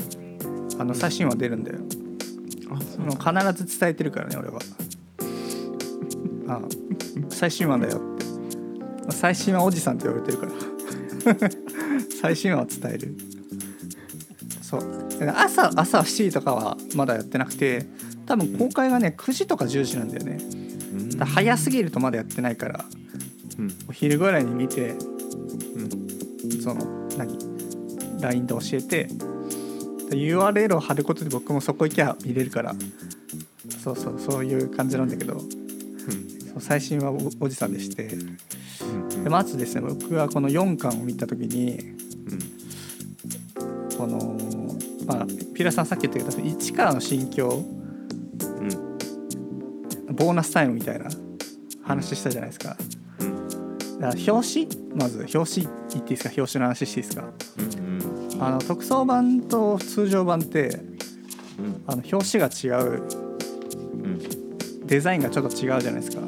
[0.80, 1.80] あの最新話出るんだよ。
[2.72, 4.60] あ、その必ず伝えてるからね俺は
[6.50, 6.60] あ
[7.30, 8.26] 最新話だよって。
[9.12, 11.50] 最新話おじさんって言われてるから。
[12.22, 13.16] 最新話を伝える。
[14.62, 14.82] そう。
[15.36, 17.86] 朝朝7時とかはまだやってなくて
[18.26, 20.40] 多分公開がね9時とか10時なんだよね。
[20.94, 21.10] うん。
[21.18, 22.86] だ早すぎるとまだやってないから
[23.60, 23.72] うん。
[23.88, 24.96] お昼ぐらいに見て
[25.76, 26.62] うん。
[26.62, 27.38] その何
[28.22, 29.04] ？LINE で教えて
[30.10, 32.74] で URL を貼ることで僕もそこ行きゃ見れるから。
[33.84, 35.42] そうそうそういう感じなんだけど
[36.60, 38.06] 最新はおおじさんでして。
[38.08, 38.38] うん
[39.24, 41.78] でまずですね僕はこの4巻を見た時に
[43.98, 44.38] この
[45.06, 47.66] まあピラさんさっき言ったけど1からの心境
[50.12, 51.10] ボーナスタイムみたいな
[51.84, 52.78] 話したじゃないですか。
[53.20, 53.48] うん。
[54.00, 54.96] だから表紙？
[54.96, 56.32] まず表紙言っていいですか？
[56.38, 57.24] 表紙の話していいですか？
[57.58, 58.44] うんうん。
[58.44, 60.80] あの特装版と通常版って
[61.60, 61.84] うん。
[61.88, 63.04] あの表紙が違う
[64.04, 64.20] うん。
[64.88, 66.22] デザインがちょっと違うじゃないですか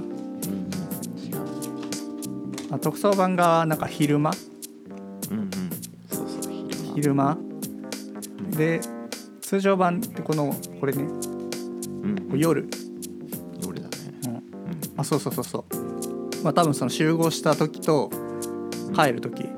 [2.71, 4.31] うん違うあ特装版がなんか昼間？
[5.29, 5.49] うんうん。
[6.09, 6.53] そうそう
[6.95, 7.37] 昼間。
[8.51, 8.79] で
[9.41, 11.03] 通常版ってこのこれね。
[11.03, 12.67] うん夜、
[13.61, 13.95] 夜だね。
[14.25, 14.41] うん、うん。
[14.97, 16.43] あそうそうそうそう。
[16.43, 18.09] まあ多分その集合した時と
[18.95, 19.43] 帰る時。
[19.43, 19.49] こ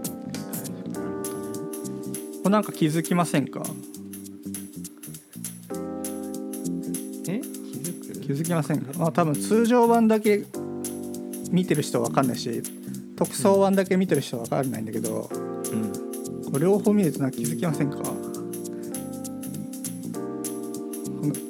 [2.46, 3.64] れなんか気づきませんか？
[7.28, 7.40] え？
[7.40, 7.48] 気
[7.78, 8.20] づく？
[8.20, 8.92] 気づきませんか？
[9.00, 10.46] まあ多分通常版だけ
[11.52, 12.62] 見てる人は分かんないし
[13.24, 15.38] 特装版だけ見てる人は分かんないんだけど、う
[15.76, 15.94] ん
[16.52, 17.98] これ両方見るとなんか気づきませんか？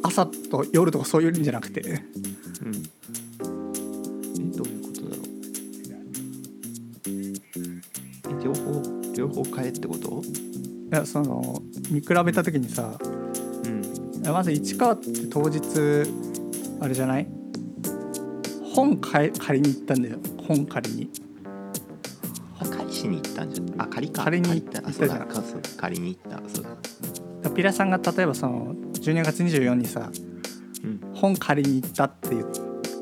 [0.03, 1.81] 朝と夜とかそういうんじゃなくて。
[1.81, 1.97] うん。
[4.39, 5.25] えどういうことだろう？
[8.29, 8.81] え両方
[9.13, 10.21] 両方変えってこと？
[10.21, 12.97] いやその見比べた時にさ
[13.65, 13.81] うん。
[14.31, 15.59] まず市川って当日
[16.79, 17.27] あれじゃない？
[18.73, 20.19] 本借りに行ったんだよ。
[20.47, 21.09] 本借りに
[23.03, 25.15] しに行ったんじゃんあ借りか借りに借りあそうだ。
[25.15, 25.61] 行ったじゃんかそう。
[25.77, 26.49] 借りに行った。
[26.49, 26.65] そう
[27.43, 27.49] だ。
[27.51, 30.09] ピラさんが例えばその12月24にさ
[30.83, 30.99] うん。
[31.13, 32.45] 本借りに行ったって言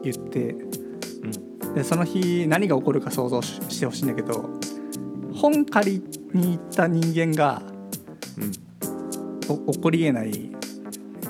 [0.03, 1.73] 言ってうん。
[1.75, 4.49] でその日何が起こるか想像ししてほしいんだけど
[5.33, 7.61] 本借りに行った人間が
[8.37, 8.51] うん。
[9.67, 10.51] お起こりえない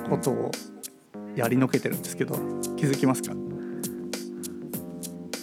[0.08, 0.50] ことを
[1.34, 2.34] やりのけてるんですけど
[2.76, 3.34] 気づきますか？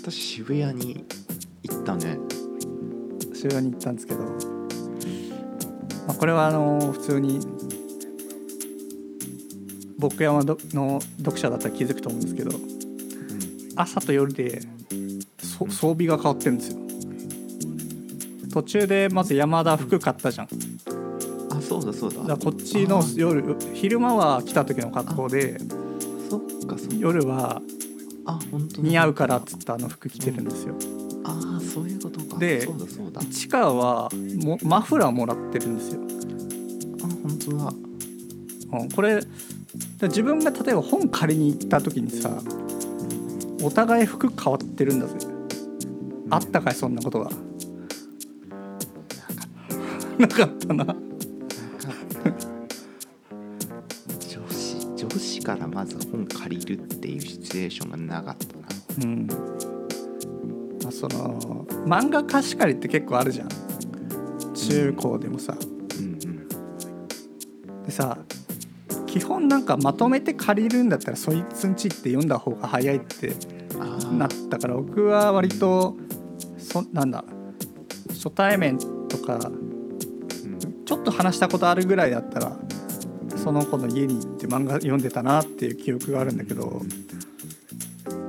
[0.02, 1.06] 私渋谷に
[1.63, 2.18] 行ったね
[3.39, 4.28] 渋谷に行ったんですけど、ま
[6.10, 7.39] あ、これはあの普通に
[9.97, 12.52] 僕山の読者だったら気づくと思うんですけど
[13.78, 14.62] 朝と夜で
[15.41, 16.80] そ装備が変わってるんですよ。
[18.52, 20.47] 途中でまず山田服買ったじゃん。
[21.52, 22.23] あそうだそうだ。
[22.23, 25.58] だこっちの夜昼間は来た時の格好で
[26.97, 27.62] 夜は
[28.78, 30.75] 似合うからっつったあの服着てるんですよ。
[30.75, 30.99] ういうことか
[32.39, 33.21] でそうだそうだ。
[33.21, 34.10] 市川は
[34.43, 36.02] もマフラーもらってるんですよ、
[37.04, 37.73] あ本当だ。
[38.80, 39.28] うん、これで
[40.04, 42.41] 自分が例えば本借りに行った時にさ
[43.62, 45.15] お互い服変わってるんだぜ。
[46.32, 47.30] あったかいそんなことが
[50.17, 50.45] なか。
[50.45, 50.86] ったな。
[54.19, 58.67] 上司上司からまず本借りるっていうシチュエーションがなかったな。
[59.04, 59.28] うん
[60.89, 63.49] まあその漫画貸し借りって結構あるじゃん。
[64.54, 65.56] 中高でもさ。
[65.99, 67.84] うんうん。
[67.86, 68.17] でさ
[69.06, 73.34] 基本なんかまとめて借りるんだったらそいつんちって読んだ方が早いって
[74.12, 75.95] なったから僕は割と
[76.58, 77.23] そなんだ
[78.10, 80.86] 初対面とかうん。
[80.86, 82.58] ちょっと話したことあるぐらいだったら
[83.36, 86.82] その子の家に行って漫画読んでたなっていう記憶があるんだけど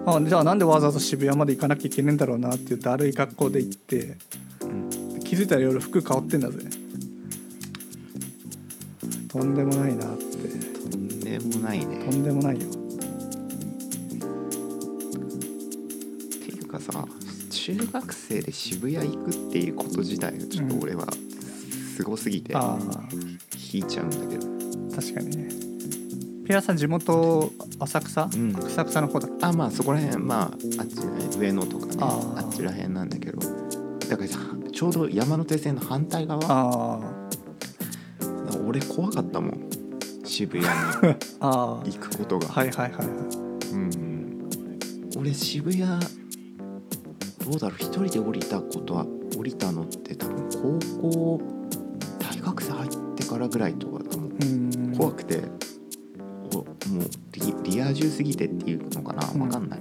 [0.06, 4.16] あじゃあなんでわざわざ渋谷まで行かなきゃいけねえんだろうなっていうだるい格好で行って
[4.62, 5.20] うん。
[5.20, 6.58] 気づいたら夜服変わってんだぜ。
[9.28, 10.24] とんでもないなって。
[10.90, 12.04] とんでもないね。
[12.04, 12.66] とんでもないよ。
[12.66, 12.72] っ
[16.32, 17.06] ていうかさ
[17.50, 21.06] 中学生で渋谷行くっていうこと自体がちょっと俺は
[21.96, 22.78] すごすぎてああ
[23.72, 24.48] 引いちゃうんだけど、
[24.96, 25.59] 確かにね
[26.50, 28.56] ピラさん地元浅草、うん。
[28.56, 30.44] 浅草の方だあまあそこら辺まあ
[30.80, 33.38] あっちね上野とかねあっちら辺なんだけど。
[33.38, 34.40] だからさ
[34.72, 36.40] ちょうど山手線の反対側？
[36.48, 36.98] あ
[38.66, 39.70] 俺怖かったもん。
[40.24, 40.70] 渋谷に。
[41.38, 43.06] 行くことが、あはいはいはいはい。
[43.72, 44.48] うん。
[45.16, 47.78] 俺渋谷どうだろう？
[47.78, 49.06] 一人で降りたことは
[49.38, 50.48] 降りたのって多分
[51.00, 51.40] 高校
[52.18, 54.44] 大学生入ってからぐらいとかだもんう。
[54.44, 54.96] ん。
[54.98, 55.44] 怖くて。
[55.44, 55.69] お
[56.88, 59.28] もうリリア充すぎてっていうのかな？
[59.32, 59.40] うん。
[59.40, 59.80] 分かんない、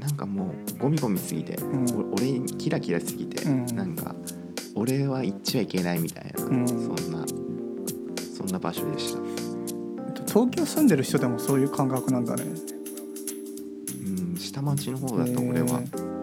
[0.00, 1.84] なんなんかもうゴミゴミすぎて、ん。
[1.94, 3.66] お俺にキラキラしすぎて、うん。
[3.76, 4.14] なんか
[4.74, 6.66] 俺は行っちゃいけないみたいな、うん。
[6.68, 7.26] そんな
[8.36, 9.20] そんな場所でした、
[10.26, 12.44] 東京住んでる人でもそういう感覚なんだね。
[14.04, 15.82] うん、下町の方だと俺は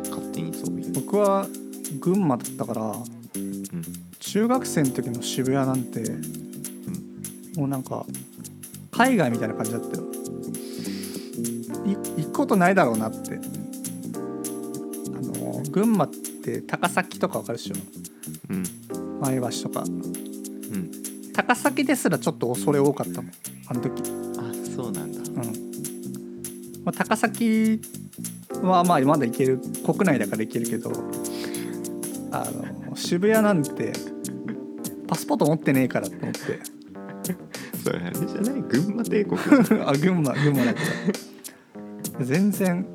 [0.09, 1.45] 勝手にそういう、僕は
[1.99, 2.81] 群馬だったから
[3.35, 3.63] うん。
[4.19, 6.03] 中学生の時の渋谷なんて
[7.55, 8.05] もうなんか
[8.93, 10.03] 海外みたいな感じだったよ。
[11.85, 13.39] い行くことないだろうなって。
[15.13, 17.75] あの群馬って高崎とかわかるでしょ？
[18.49, 18.63] うん。
[19.19, 19.81] 前橋とか。
[19.81, 20.91] うん。
[21.33, 23.31] 高崎ですらちょっと恐れ多かったもん
[23.67, 24.01] あの時。
[24.37, 24.43] あ
[24.75, 25.19] そうなんだ。
[25.19, 25.37] うん、
[26.85, 27.81] まあ、高崎
[28.61, 30.91] はまあまだ行ける国内だから行けるけど
[32.31, 32.47] あ
[32.89, 33.93] の渋谷なんて
[35.07, 36.39] パスポート持ってねえからと思って
[37.83, 38.61] それあれじゃない？
[38.61, 39.39] 群馬帝国。
[39.85, 40.79] あ群馬群馬だけ
[42.19, 42.25] ど。
[42.25, 42.85] 全然。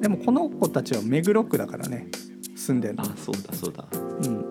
[0.00, 2.08] でもこの子たちは目黒区だからね。
[2.56, 3.02] 住んでるの。
[3.02, 3.86] あそうだそうだ。
[3.92, 4.50] うん。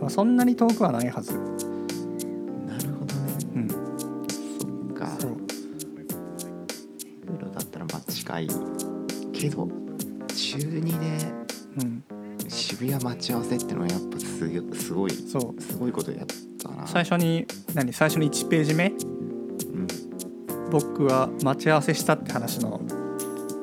[0.00, 1.32] まあそんなに遠くはないはず。
[1.32, 1.44] なる
[2.98, 3.20] ほどね。
[3.54, 3.68] うん。
[3.68, 3.78] そっ
[4.94, 5.08] か。
[5.20, 5.36] そう。
[5.36, 5.42] プ
[7.40, 8.48] ロだったらまあ近い
[9.32, 9.68] けど
[10.34, 10.90] 中2で
[11.80, 12.02] うん。
[12.48, 15.62] 渋谷待ち合わせってのはやっぱすごすごいそう。
[15.62, 16.40] すごいことやったな
[16.90, 18.86] 最初に何最初に1ページ目？
[18.86, 19.86] うん。
[20.70, 22.80] 僕は待ち合わせしたって話の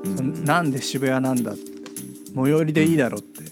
[0.04, 0.18] うん。
[0.18, 1.54] うんなんで渋谷なんだ？
[2.36, 3.44] 最寄りでいいだろうって。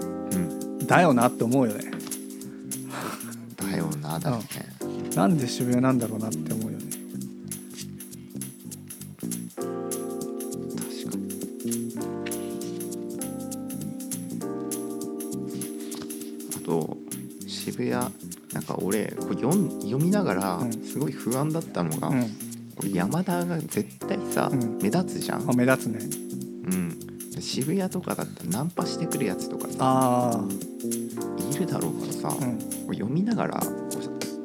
[0.00, 0.86] うん。
[0.86, 1.90] だよなって思うよね。
[3.56, 4.44] だよなだよね。
[5.14, 6.59] なんで渋谷なんだろうなって思
[18.74, 20.72] か俺こう読ん読みながらうん。
[20.72, 22.22] すごい不安だったのが、うん。
[22.76, 24.78] これ山田が絶対さ、うん。
[24.78, 25.50] 目立つじゃん。
[25.50, 25.98] あ、目立つね。
[26.62, 26.98] うん、
[27.30, 30.44] で渋谷とかだったらナンパしてくるやつとかさあ
[31.52, 32.58] いるだろうからさ、あうん。
[32.58, 33.70] こう読みながらこう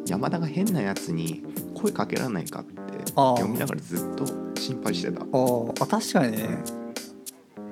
[0.10, 1.44] 山田が変なやつに
[1.76, 2.72] 声かけられないかって
[3.16, 3.38] あー。
[3.38, 4.26] 読みながらずっと
[4.60, 5.84] 心配してた、あー。
[5.84, 6.64] あ確かにね。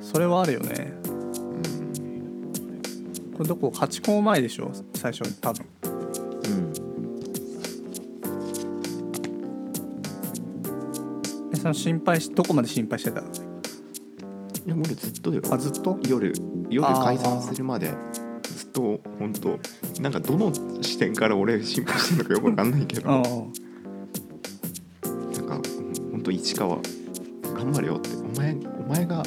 [0.02, 0.94] それはあるよね。
[1.06, 1.14] うん。
[3.34, 3.72] これどこ？
[3.74, 4.72] 八校前でしょ？
[4.94, 5.63] 最初多分
[11.64, 13.22] えその心配しどこまで心配してた？
[14.66, 15.44] でも俺ずっとだよ。
[15.50, 15.98] あずっと？
[16.10, 16.34] 夜
[16.70, 17.94] 夜解散するまで。
[18.44, 19.58] ずっと本当
[20.02, 23.10] なんかどの視点から俺心配してるのかよくわかんないけど。
[23.10, 23.24] あなん
[25.48, 25.62] か
[26.12, 26.78] 本当市川
[27.56, 28.10] 頑張れよって。
[28.18, 29.24] お前お前が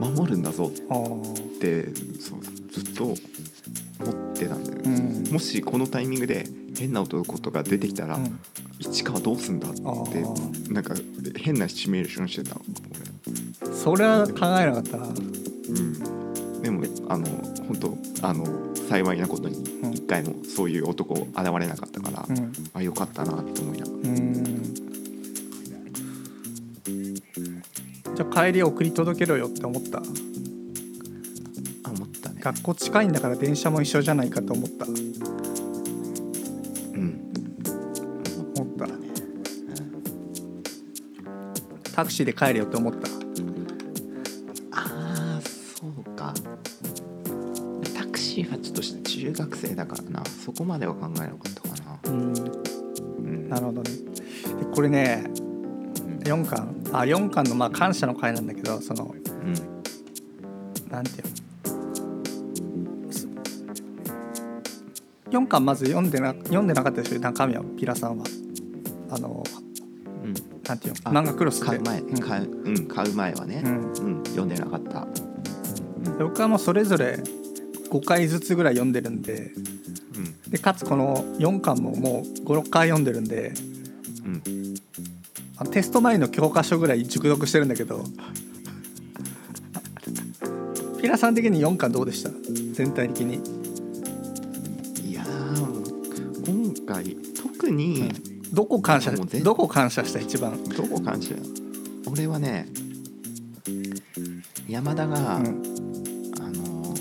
[0.00, 0.70] 守るんだぞ。
[0.72, 1.84] って
[2.18, 2.40] そう
[2.70, 3.16] ずっと思っ
[4.32, 4.78] てたんだよ。
[4.84, 5.32] うね、ん。
[5.32, 8.40] もしこのタイミングで変な男とか出てきたら、うん。
[8.80, 9.78] 市川どうすんだって
[10.74, 10.94] なんか
[11.36, 12.56] 変なシミュレーションしてた
[13.72, 15.06] それは考えなかったな。
[15.06, 15.14] 俺、
[15.70, 17.26] うん、でもあの
[17.68, 19.92] 本当あの幸いなことにうん。
[19.94, 22.52] 一回もそういう男現れなかったから、うん。
[22.74, 23.98] あよかったなって思いながら。
[23.98, 24.44] うん。
[28.16, 29.98] じゃあ帰り送り届けろよって思った？
[29.98, 30.02] あ
[31.90, 32.40] 思ったね。
[32.40, 34.86] 学校近いんだから電車も一緒じゃないかと思った
[41.94, 43.08] タクシーで帰れよって思った。
[44.72, 44.84] あ
[45.38, 46.34] あそうか。
[47.96, 50.24] タクシーはちょっと中学生だからな。
[50.24, 52.10] そこまでは考えなかったかな。
[52.10, 52.34] うん。
[52.34, 53.48] うん。
[53.48, 53.90] なるほどね。
[53.90, 53.98] で
[54.74, 56.18] これねうん。
[56.24, 56.74] 4巻？
[56.92, 59.54] あ4巻のまあ感謝の回なんだけどそのうん。
[60.90, 61.28] なんていう？
[63.06, 63.28] のす
[65.30, 67.20] 4巻まず読んでな読んでなかったでしょ？
[67.20, 68.24] 中身はピラさんは。
[69.10, 69.63] あのうん
[70.74, 71.66] なんていうあの漫画クロスで。
[71.66, 72.86] 買う前、うん買ううん。
[72.88, 73.62] 買う前はね。
[73.64, 73.92] う、ん。
[73.92, 74.24] うん。
[74.24, 75.06] 読んでなかった。
[76.18, 77.20] で僕はもうそれぞれ
[77.90, 79.52] 5回ずつぐらい読んでるんで。
[80.16, 80.50] うん。
[80.50, 83.52] でかつこの4巻ももう56回読んでるんで。
[84.24, 84.42] うん。
[85.56, 88.04] あのテスト前の教科書ぐらい熟読してるんだけど。
[91.00, 92.30] ピラさん的に4巻どうでした？
[92.72, 93.34] 全体的に。
[95.08, 98.10] いやー今回特に
[98.54, 100.62] どこ感謝どこ感謝した一番？
[100.64, 101.34] どこ感謝？
[102.10, 102.66] 俺はね
[104.68, 105.62] 山田が、うん。
[106.40, 106.94] あの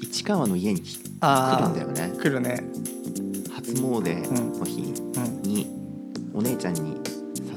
[0.00, 2.12] 市川の家に来来るあんだよね。
[2.14, 2.62] あ来るね。
[3.52, 5.42] 初詣の日うん。
[5.42, 5.66] に
[6.32, 7.00] お姉ちゃんに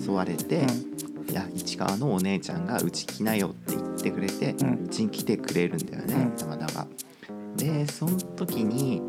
[0.02, 0.66] 誘われて、う
[1.24, 1.30] ん。
[1.30, 6.38] いや市川のお姉ちゃんがうち来なよって言ってくれてうち、に来てくれるんだよね、うん。
[6.38, 6.88] 山田が。
[7.58, 9.04] でその時に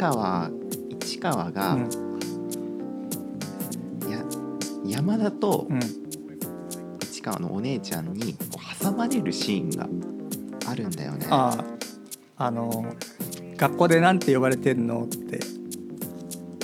[0.00, 0.50] 川
[1.02, 1.82] 市川が、うん。
[4.10, 4.24] や
[4.86, 5.80] 山田とうん。
[7.02, 9.86] 市川のお姉ちゃんにこう挟まれるシーンが
[10.70, 11.26] あるんだよね。
[11.28, 11.54] あ
[12.38, 12.86] ああの
[13.58, 15.38] 学校でなんて呼ばれてんのって。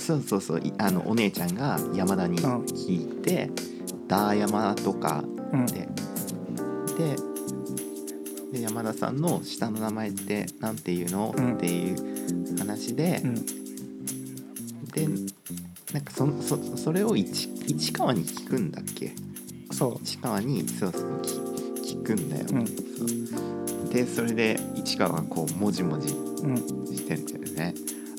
[0.01, 0.61] そうそうそう。
[0.61, 3.51] いあのお姉ちゃんが山田に聞いて
[4.09, 5.23] 「ダー山田」とか
[5.53, 5.67] うん。
[5.67, 5.87] で
[6.97, 7.17] で
[8.53, 11.57] で山田さんの下の名前ってなんていうの、うん。
[11.57, 12.16] っていう
[12.77, 13.35] 話でう、ん。
[14.93, 15.09] で
[15.93, 19.13] なんかそそそれを市市川に聞くんだっけ？
[19.73, 21.43] そ市川にそうそう聞
[21.83, 22.67] 聞くんだよ、うん。
[22.67, 22.77] そう。
[23.93, 26.57] でそれで市川がこうもじもじううん。
[26.87, 27.75] してんだよね。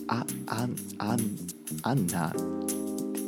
[0.07, 1.19] ああんあん
[1.83, 2.33] あんなっ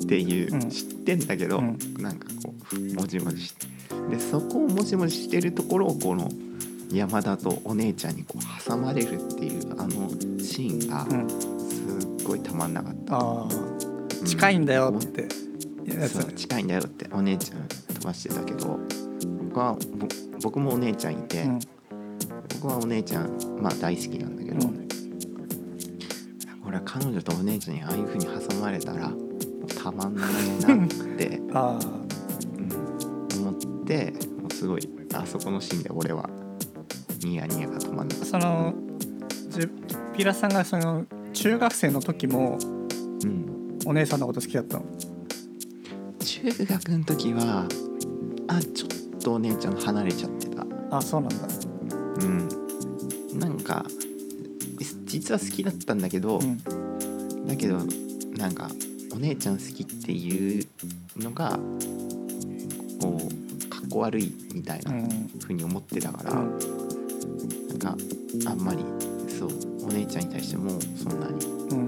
[0.07, 0.69] ていう、うん。
[0.69, 1.77] 知ってんだけど、うん。
[1.99, 3.67] なんかこうもじもじして。
[4.09, 6.30] でそこをもじもじしてるところをこの
[6.92, 10.10] 山田とお姉ちゃんにこう挟まれるっていうあの
[10.40, 11.30] シーンがうん。
[11.30, 13.80] すっごいたまんなかった、うん
[14.26, 15.22] 近いんだよって。
[15.86, 16.22] やつ。
[16.22, 18.78] そう近いんだよってお姉ちゃん飛ばしてたけど
[19.48, 20.08] 僕はぼ
[20.42, 21.60] 僕もお姉ちゃんいて、うん。
[22.62, 23.30] 僕はお姉ちゃん
[23.62, 24.88] まあ大好きなんだけど、うん。
[26.68, 29.12] 俺は彼女とお姉ちゃんにああいう風に挟まれたら
[29.82, 30.22] たまんね
[30.62, 30.88] えなっ
[31.18, 31.80] て、 あ
[32.58, 34.14] うん思って
[34.52, 36.30] すごいあそこのシーンで俺は
[37.24, 38.74] ニヤニヤが止まんなかあっその
[39.49, 39.67] じ
[40.15, 42.57] ピラさんがその中学生の時も
[43.86, 44.86] お姉さんのこと好きだったの？
[46.20, 47.67] 中学の時は
[48.47, 50.65] あちょっとお姉ちゃん離れちゃってた。
[50.91, 51.36] あそうなんだ。
[52.22, 53.39] うん。
[53.39, 53.86] なんか
[55.05, 56.57] 実は好きだったんだけど、うん。
[57.47, 57.80] だけど
[58.38, 58.70] なんか
[59.13, 60.67] お姉ちゃん好きっていう
[61.17, 61.59] のが
[63.01, 65.30] こうかっこ悪いみたいなうん。
[65.39, 66.89] ふうに思ってたから、うん
[67.80, 67.95] か
[68.45, 68.84] あんまり。
[69.27, 69.49] そう。
[69.86, 71.45] お姉ちゃんに対してもそんなに。
[71.45, 71.88] うん。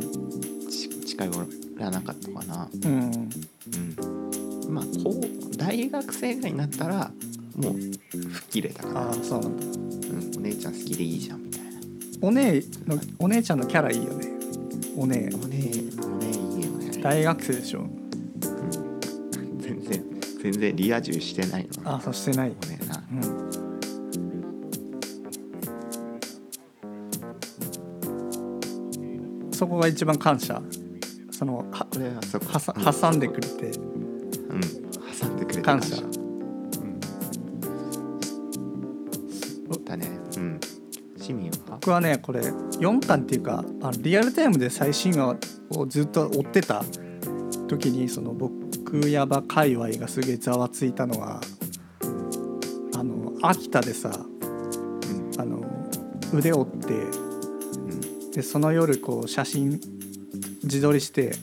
[0.70, 1.32] ち近寄
[1.78, 2.70] らなかったかな。
[2.84, 3.30] うん。
[4.66, 7.12] うん、まあこう大学生ぐらいになったら
[7.56, 7.94] もう吹っ
[8.50, 9.66] 切れたから、ああそうなんだ。
[9.66, 11.70] うん、お姉ちゃん好きでいいじゃんみたいな。
[12.22, 14.28] お姉のお姉ちゃんのキャラいいよね。
[14.98, 15.30] お姉。
[15.34, 15.62] お姉お姉い
[16.62, 16.98] いよね。
[17.02, 17.88] 大学生でしょ。
[19.60, 20.04] 全然
[20.42, 21.84] 全然リア充してないの。
[21.84, 22.52] なあそうしてない。
[22.52, 23.01] お姉な。
[29.62, 30.60] そこが一番感謝。
[31.30, 32.48] そのはこれはそこ
[32.84, 33.68] 挟んでくれて。
[33.68, 34.62] うん。
[35.20, 35.98] 挟んでくれて感謝。
[35.98, 37.00] うん。
[39.86, 40.20] だね。
[40.36, 40.60] うん。
[41.16, 41.58] 市民は？
[41.74, 45.38] 僕はねこれ4巻っていうかあのリアルタイムで最新話
[45.70, 46.84] をずっと追ってた
[47.68, 51.40] 時にその僕やば界隈がすげえざわついたのは
[52.96, 55.32] あの秋田でさうん。
[55.40, 55.62] あの
[56.34, 57.31] 腕折ってうん
[58.34, 59.80] でその夜こう写真
[60.64, 61.34] 自撮りして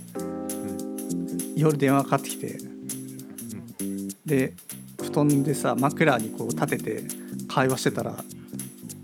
[1.56, 2.58] 夜電話かかってきて
[4.24, 4.54] で
[5.02, 7.02] 布団でさ枕にこう立てて
[7.48, 8.14] 会話してたら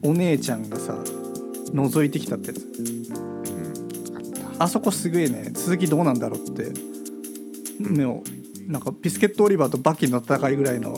[0.03, 0.95] お姉ちゃんがさ
[1.73, 2.65] 覗いてきたってやつ。
[4.59, 6.73] あそこすげえね続きどうなんだろうって。
[7.81, 8.23] も
[8.67, 10.97] なんかビスケットオリバーとバキの戦いぐらいの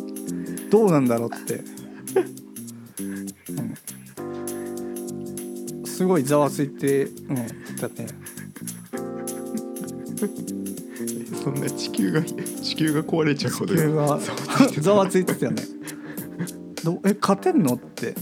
[0.71, 1.63] どうなんだろうって、
[5.97, 7.47] すごいざわついてうんだね
[11.43, 13.75] そんな地球が地球が壊れちゃうほど。
[13.75, 14.21] 地球が
[14.83, 15.63] ざわついてたよね。
[16.85, 18.15] どえ勝てんのって。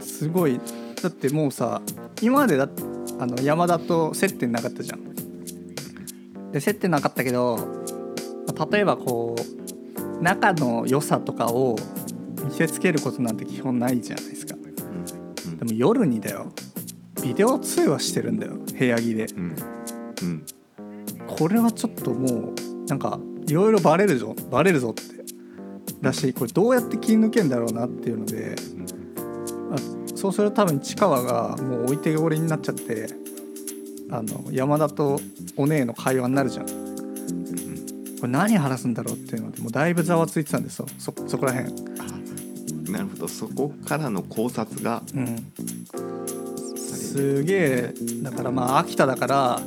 [0.00, 0.58] すごい。
[1.02, 1.82] だってもうさ
[2.22, 2.82] 今までだって
[3.18, 5.00] あの山田と接点なかったじゃん。
[6.52, 7.58] で接点なかったけど
[8.46, 11.76] まあ例えばこう仲の良さとかを
[12.42, 14.55] 見せつけることなんて基本ないじゃないですか
[15.66, 16.52] も夜にだよ。
[17.22, 18.54] ビデオ通話してるんだよ。
[18.78, 19.24] 部屋着で。
[19.24, 19.56] うん。
[20.22, 20.46] うん。
[21.26, 22.54] これはちょっともう
[22.86, 24.34] なんかいろいろバレるぞ。
[24.50, 25.02] バレるぞって。
[26.00, 28.56] だしこれどうやって切り抜けんだろうなっていうので。
[29.72, 29.76] あ
[30.14, 33.08] そうすると多分市川がもう置いてけぼりになっちゃって。
[34.08, 35.20] あの山田と
[35.56, 36.66] お姉の会話になるじゃん。
[36.66, 40.86] これ何話すんだろうっていうのでもうだいぶざわついてたんですよ。
[40.98, 41.70] そそこらへん、あ
[42.96, 43.28] なるほど。
[43.28, 45.52] そこからの考察がうん、
[46.76, 47.94] すげえ。
[48.22, 49.60] だからまあ秋田だから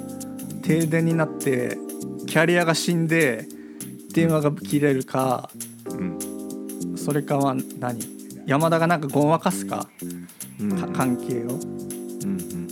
[0.63, 1.77] 停電になって
[2.25, 3.47] キャリアが死んで
[4.13, 5.51] 電話が切れるか
[5.85, 6.17] うん。
[6.97, 7.99] それかは何？
[8.45, 9.87] 山田がなんかごまかすか？
[10.59, 10.79] うん。
[10.79, 11.57] か関係を、まうんう
[12.33, 12.67] ん。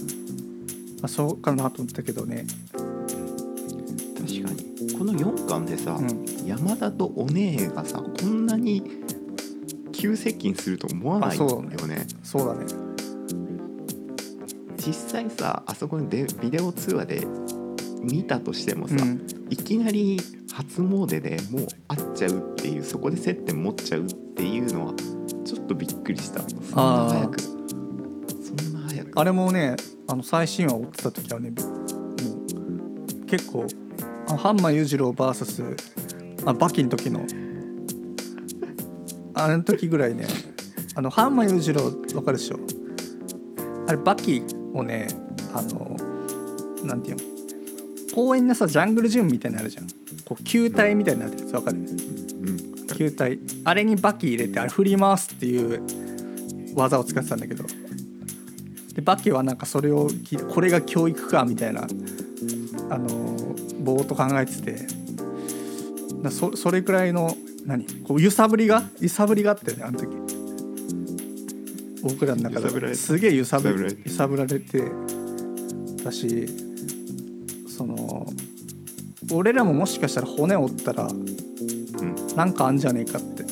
[1.04, 4.68] あ、そうかなと思ったけどね、確かに。
[4.98, 8.82] この4巻でさ、うん、山田とお姉がさこんなに
[9.98, 12.06] 急接近すると思わないんだよね。
[12.22, 12.66] そうだね。
[14.78, 17.28] 実際さあそこにでビデオ通話で
[18.04, 19.26] 見たとしてもさ、うん。
[19.50, 20.20] いきなり
[20.54, 24.94] 初詣でもう会っちゃうっていうそこで接点持っちゃうっていうのは
[25.44, 26.42] ちょっとびっくりした。
[26.48, 27.42] そんな早く。
[27.42, 29.20] そんな早く。
[29.20, 29.76] あれもね
[30.08, 33.66] あの最新話を追ってた時はねもう結構
[34.28, 35.76] あのハンマー裕次郎 VS
[36.46, 37.26] あバキの時の
[39.38, 40.28] あの時ぐらいね
[40.96, 41.86] あのハンマー裕次郎
[42.16, 42.60] わかるでしょ？
[43.88, 45.08] あれバキをね
[45.54, 45.96] あの
[46.84, 48.16] なんていうの？
[48.16, 49.88] 公園のさジャングルジムみたいなのあるじゃん。
[50.26, 51.78] こう球体みたいになってるやつわかる？
[51.78, 51.88] うん
[52.88, 53.40] 球体。
[53.64, 55.82] あれにバキ入れてあれ振り回すっていう
[56.76, 57.64] 技を使ってたんだけど。
[58.94, 60.10] でバキはなんかそれを
[60.54, 61.88] これが教育かみたいな
[62.90, 63.08] あの
[63.82, 64.88] ぼーっと考えてて。
[66.32, 67.38] そそれくらいの
[67.68, 67.86] 何？
[68.04, 68.90] こう揺さぶりが？
[69.00, 70.08] 揺さぶりがあったよねあの時。
[72.02, 76.04] 僕らの中ですげえ揺さぶ揺さぶられて揺さぶられて。
[76.04, 76.48] だし
[77.68, 78.26] その
[79.34, 81.26] 俺らももしかしたら骨折ったらうん。
[82.36, 83.46] なんかあんじゃねえかって。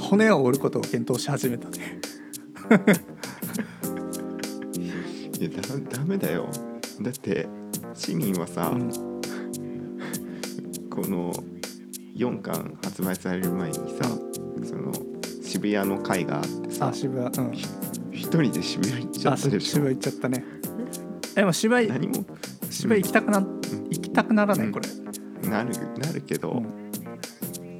[0.00, 2.00] 骨を折ることを検討し始めたね。
[5.38, 6.48] いやだダメだよ。
[7.02, 7.46] だって
[7.94, 9.11] 市民はさ、うん
[12.22, 13.82] 4巻発売される前にさ、
[14.64, 14.92] その
[15.42, 17.52] 渋谷の会があってさあ渋谷うん。
[18.12, 19.74] 一人で渋谷行っちゃあったでしょ？
[19.74, 20.44] 渋谷行っちゃったね。
[21.34, 22.24] でも渋谷何も。
[22.70, 24.72] 渋谷行きたくな、行きたくならないうん。
[24.72, 24.88] これ、
[25.48, 26.90] なるなるけど、うん。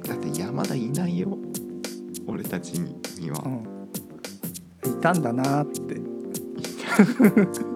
[0.01, 1.37] だって山田いないよ
[2.27, 3.49] 俺たちにには、う
[4.89, 6.01] ん、いたんだなって。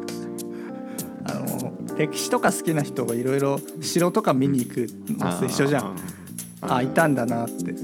[1.25, 5.85] あの歴史とか好きな人がいろいろ城とか見に行くのと一緒じゃん。
[5.85, 5.95] あ
[6.61, 7.75] あいたんだなって。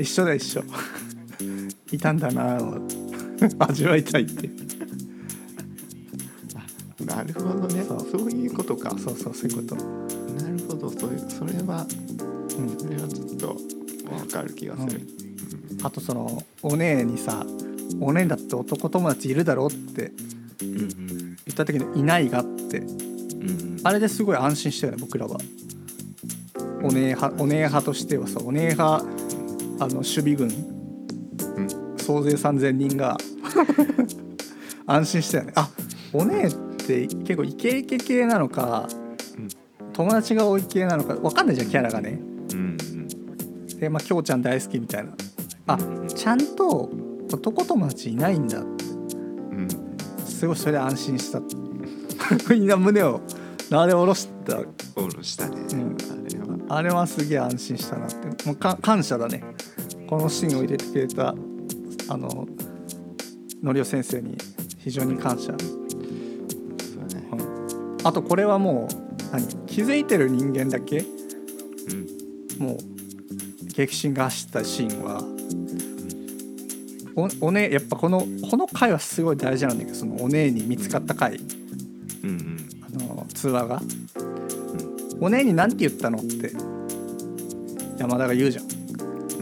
[0.00, 0.62] 一緒だ一緒。
[1.92, 2.78] いたんだなを。
[3.58, 4.50] 味わいたいって。
[7.04, 7.84] なるほどね。
[7.86, 8.90] そそうういうことか。
[8.98, 10.90] そうそうそういうこと、なるほど。
[10.90, 11.86] そういうそれは
[12.58, 13.48] うん、それはちょっと
[14.12, 15.00] わかる気がする、
[15.82, 17.46] あとそのお姉にさ
[18.00, 20.12] 「お姉だって男友達いるだろ?」って
[20.62, 22.78] うんうん言った時の「いないが」って。
[22.78, 25.38] うんあれですごい安心したよね僕らは
[26.82, 29.04] お姉派お姉派としてはさお姉派
[29.80, 33.16] あの守備軍うん総勢3,000人が
[34.86, 35.52] 安心したよね。
[35.56, 35.68] あ
[36.12, 38.88] お姉って結構イケイケ系なのか
[39.36, 39.48] うん
[39.92, 42.20] 友達が多い系なのか分かんないじゃんキャラがね。
[42.52, 42.76] うん
[43.78, 45.12] でまあきょうちゃん大好きみたいな。
[45.66, 45.78] あ
[46.14, 46.90] ちゃんと
[47.30, 48.60] 男友達いないんだ。
[48.60, 49.68] ってうん
[50.24, 51.40] すごいそれで安心した。
[52.50, 53.20] みんな胸を
[53.70, 54.58] なで下ろした。
[54.58, 55.96] オールしたね、ん
[56.70, 58.46] あれはすげえ安心したなって。
[58.46, 59.42] もうか感謝だね。
[60.06, 61.34] このシーンを入れてくれた
[62.08, 62.46] あの
[63.62, 64.36] のりお先生に
[64.78, 65.58] 非常に感謝、ね。
[67.32, 67.98] うん。
[68.04, 71.00] あとこれはもう何気づいてる人間だけ？
[71.00, 71.04] う
[72.62, 72.64] ん。
[72.64, 72.78] もう
[73.74, 75.22] 激震が走ったシーンは。
[77.16, 81.40] おおねやっぱこのこの回はすごい大事なんだけどそのお姉に見つかった回。
[82.22, 82.68] うんうん。
[82.82, 83.82] あの通話が
[85.20, 86.52] 「お姉に何て言ったの?」って
[87.98, 88.64] 山田が言うじゃん。
[88.64, 88.66] う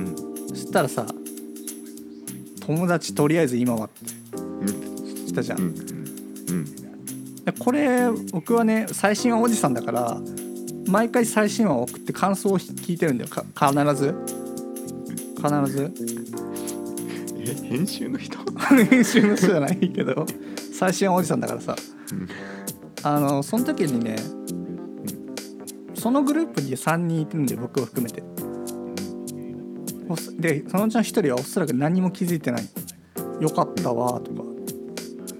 [0.02, 0.16] ん。
[0.48, 1.06] そしたらさ
[2.60, 4.14] 友達とりあえず今はって
[4.60, 4.68] うん。
[5.26, 5.66] したじゃん、うん。
[5.66, 6.64] うん。
[7.44, 10.20] でこれ僕はね最新話おじさんだから
[10.86, 13.30] 毎回最新話を送って感想を聞いてるんだよ。
[13.30, 14.14] か必ず。
[15.36, 15.92] 必ず。
[17.38, 18.38] え編集の人？
[18.88, 20.26] 編集の人じゃないけど
[20.72, 21.76] 最新話おじさんだからさ。
[22.12, 22.28] うん。
[23.02, 24.16] あのその時にね
[26.06, 28.22] そのグループに3人いるんで僕を含めて。
[30.38, 32.68] でそのうちの1人はおそらく何も気づいてない
[33.42, 34.42] 「よかったわ」とか「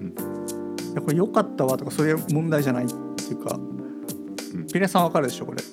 [0.91, 3.55] いやこれよかったわ」とかそういう問題じゃないっていうか。
[3.55, 5.63] うんピレさんわかるでしょこれ。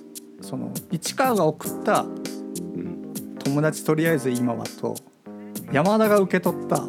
[0.40, 4.94] その市川が送ったうん友達とりあえず今はと
[5.72, 6.84] 山田が受け取った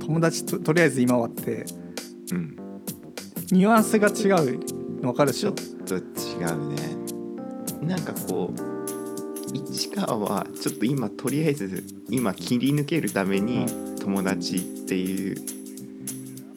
[0.00, 1.64] 友達ととりあえず今はって
[2.32, 2.56] うん。
[3.52, 4.58] ニュアンスが違う
[5.00, 5.52] の分かるでしょ？
[5.52, 6.95] ちょっと違うね
[7.82, 13.66] なんかこう市川はちょっと今とりあえず今切り抜けるために
[14.00, 15.36] 友達っていう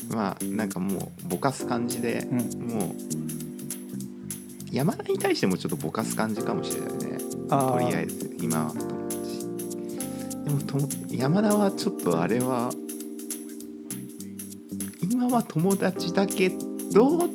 [0.10, 2.38] まあなんかもうぼかす感じで、うん。
[2.68, 2.96] もう
[4.72, 7.18] 山田に対してもちょっとぼかす感じかもしれないね。
[7.50, 9.48] とりあえず今は友達。
[10.44, 12.72] でもとも山田はちょっとあれは
[15.02, 16.50] 今は友達だけ
[16.92, 17.30] ど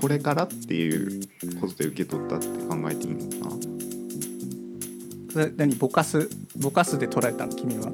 [0.00, 1.20] これからっていう
[1.60, 3.50] ことで受け取ったって考えていいのか
[5.36, 5.44] な。
[5.46, 5.74] な何？
[5.76, 7.92] ボカスボカスで捉えたの君は？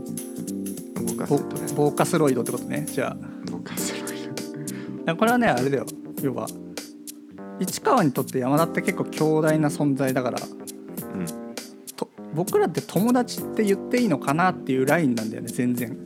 [1.05, 2.87] ぼかすボとりあえずボーカスロイドってことね。
[2.89, 3.17] じゃ
[3.51, 4.03] ぼかすろい
[5.07, 5.87] あこれはねあれだよ。
[6.23, 6.47] 要は
[7.61, 10.43] 市川にとって山田って結構強大な存在だからう
[11.19, 11.27] ん。
[11.97, 15.99] と僕らって友達って言っていいのかなっていうラインなんだよね全然。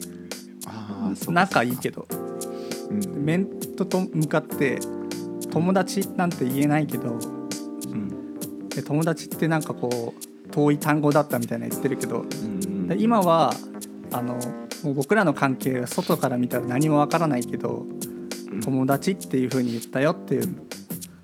[0.66, 1.32] ああそうか。
[1.32, 2.06] 仲いいけど。
[2.90, 3.24] うん。
[3.24, 3.46] 面
[3.76, 4.80] とと向かって
[5.50, 7.18] 友達なんて言えないけど
[7.88, 8.68] うん。
[8.68, 13.52] で友達ってなんかこう遠い単語だったみたいな言ってるけどうんで今は
[14.12, 14.34] あの
[14.82, 17.86] もう僕らの関係は外から見たら何もわからないけど
[18.52, 18.60] うん。
[18.60, 20.56] 友達っていう風に言ったよっていう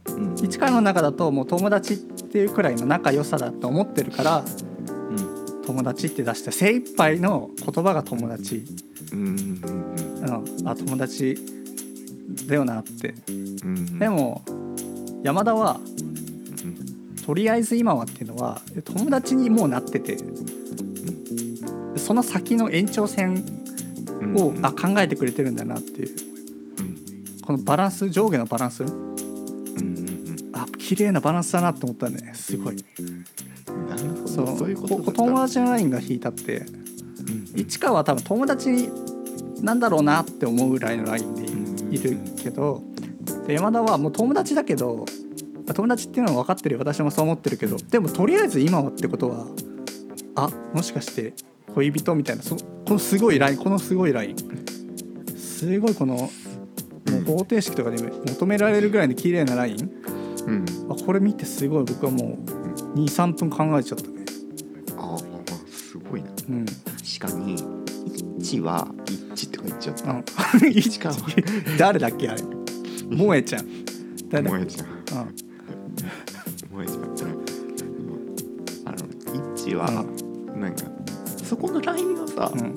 [0.08, 0.34] うん。
[0.36, 4.44] 市川の中だともう友達っていうくらいの仲良さだと思ってるから
[4.78, 5.62] うん。
[5.64, 8.64] 友達って出して精一杯の言葉が友達、
[9.12, 9.96] うんうん。
[10.60, 11.36] うん、あ友達
[12.46, 13.14] だよなって。
[13.28, 13.98] うんうん。
[13.98, 14.42] でも
[15.22, 20.16] 山田はうんとりあえず今はっていうのは友達にもうなってて
[21.96, 23.44] その先の延長線
[24.20, 26.16] うんをあ考えてくれてるんだなっていう。
[27.46, 28.82] このバランス上下のバランス。
[28.82, 32.32] うんうんあ綺麗なバランスだなと思ったね。
[32.34, 32.84] すごい。
[32.98, 33.24] うん
[33.88, 34.28] なるほど。
[34.28, 34.58] そう。
[34.58, 37.60] そういうこ友達のラインが引いたってうん。
[37.60, 38.90] 市川は多分友達
[39.62, 41.45] なんだろうなって思うぐらいのラインで
[41.96, 42.82] いるけど
[43.46, 45.04] で山田はもう友達だけど
[45.74, 49.46] 友達っていうのは分かってるよ私もそう思ってるけどでもとりあえず今はってことは
[50.36, 51.34] あもしかして
[51.74, 54.36] 恋人みたいなそこのすごいラインこのすごいライン。
[55.36, 56.30] すごいこのも
[57.20, 59.90] う方程式とかで求められるぐらいの綺麗なライン。
[60.46, 60.64] うん。
[60.90, 62.38] あこれ見てすごい僕はも
[62.94, 64.24] う23分考えちゃったね。
[64.96, 65.18] ああ
[65.70, 66.30] すごいな。
[66.48, 66.66] うん。
[66.66, 67.56] 確かに
[68.46, 68.86] 一致は
[69.32, 70.12] 一致とか言っちゃった。
[70.12, 70.16] う
[70.68, 70.72] ん。
[70.72, 71.14] 市川
[71.78, 72.42] 誰だっけあれ？
[73.10, 73.66] 萌えちゃん。
[74.30, 74.86] 萌えちゃん。
[74.86, 75.34] うん。
[76.70, 76.86] 萌え
[77.16, 77.30] ちゃん。
[78.84, 78.98] あの
[79.56, 79.90] 一致は
[80.56, 80.84] なんか
[81.44, 82.74] そこのラインをさうん。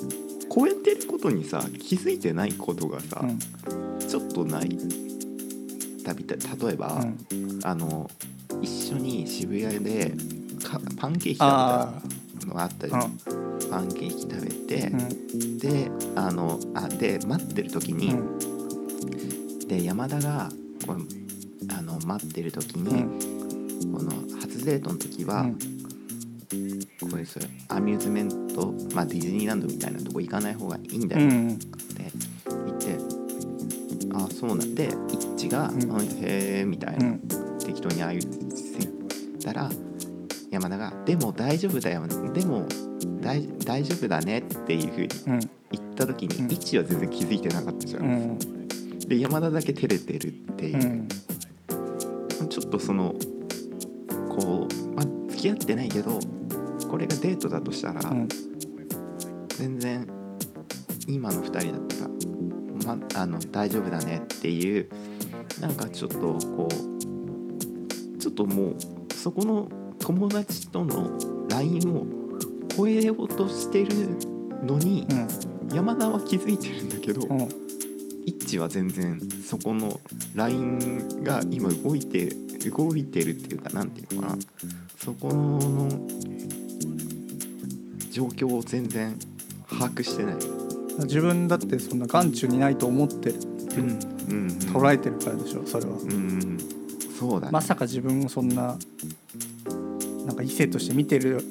[0.51, 3.39] 超えてることにさ気づいてないことがさうん。
[3.99, 4.70] ちょっとない。
[6.03, 7.59] たびた例えばうん。
[7.63, 8.09] あの
[8.61, 10.13] 一緒に渋谷で
[10.63, 12.01] かパンケーキ食べあ
[12.41, 13.20] たのがあったじあゃん
[13.70, 14.99] パンケーキ食べてうん。
[14.99, 19.68] うんであのあで待ってる時に、うん。
[19.68, 20.49] で山田が
[20.88, 20.97] こう
[21.78, 23.20] あの待ってる時うに、ん。
[23.93, 25.45] この初デートの時は、
[26.99, 31.28] これそれアミューズメント、まあ、ディズニーランドみたいなとこ行かない方がいいんだよ。
[31.28, 32.97] ってうん言って、
[34.14, 34.89] あそうなんで
[35.38, 35.84] 一致が「うん。
[35.84, 37.20] うんへえ」みたいうな、ん。
[37.60, 39.70] 適当にああ言ってたら
[40.51, 42.05] 山田が「でも大丈夫だよ。
[42.07, 42.66] でも
[43.30, 45.39] 大大丈夫だね」っていうふうにうん。
[45.71, 46.51] 言った時に、うん。
[46.51, 48.03] 一致は全然気づいてなかったじゃん。
[48.03, 48.39] うん。
[49.07, 51.07] で山田だけ照れてるっていう。
[52.41, 52.49] う、ん。
[52.49, 53.13] ちょっとその
[54.30, 56.19] こう、まあ、付き合ってないけど
[56.89, 58.27] これがデートだとしたら、うん。
[59.49, 60.07] 全然
[61.07, 62.05] 今の2人だった
[62.88, 64.89] ら、ま、あの大丈夫だねっていう
[65.61, 68.75] なんかちょっとこうちょっともう
[69.13, 69.69] そこの
[69.99, 71.11] 友達との
[71.49, 72.18] LINE を
[72.80, 73.89] 超えようとしてる
[74.63, 75.05] のに、
[75.73, 77.49] 山田は気づいてるんだけど、うん。
[78.25, 79.99] 一致は全然そこの
[80.36, 82.27] LINE が今動いて
[82.69, 84.38] 動いてるっていうかなんていうのかな。
[84.97, 85.89] そこの
[88.11, 89.17] 状況を全然
[89.67, 90.36] 把握してない。
[91.03, 93.36] 自分だってそんな眼中にないと思ってる。
[93.75, 93.99] うん。
[94.30, 94.47] うん。
[94.71, 95.97] 捉えてるからでしょそれは。
[95.97, 96.11] うん。
[96.11, 96.57] うん。
[97.19, 97.51] そうだね。
[97.51, 98.77] まさか自分をそんな
[100.25, 101.43] なんか異性として見てる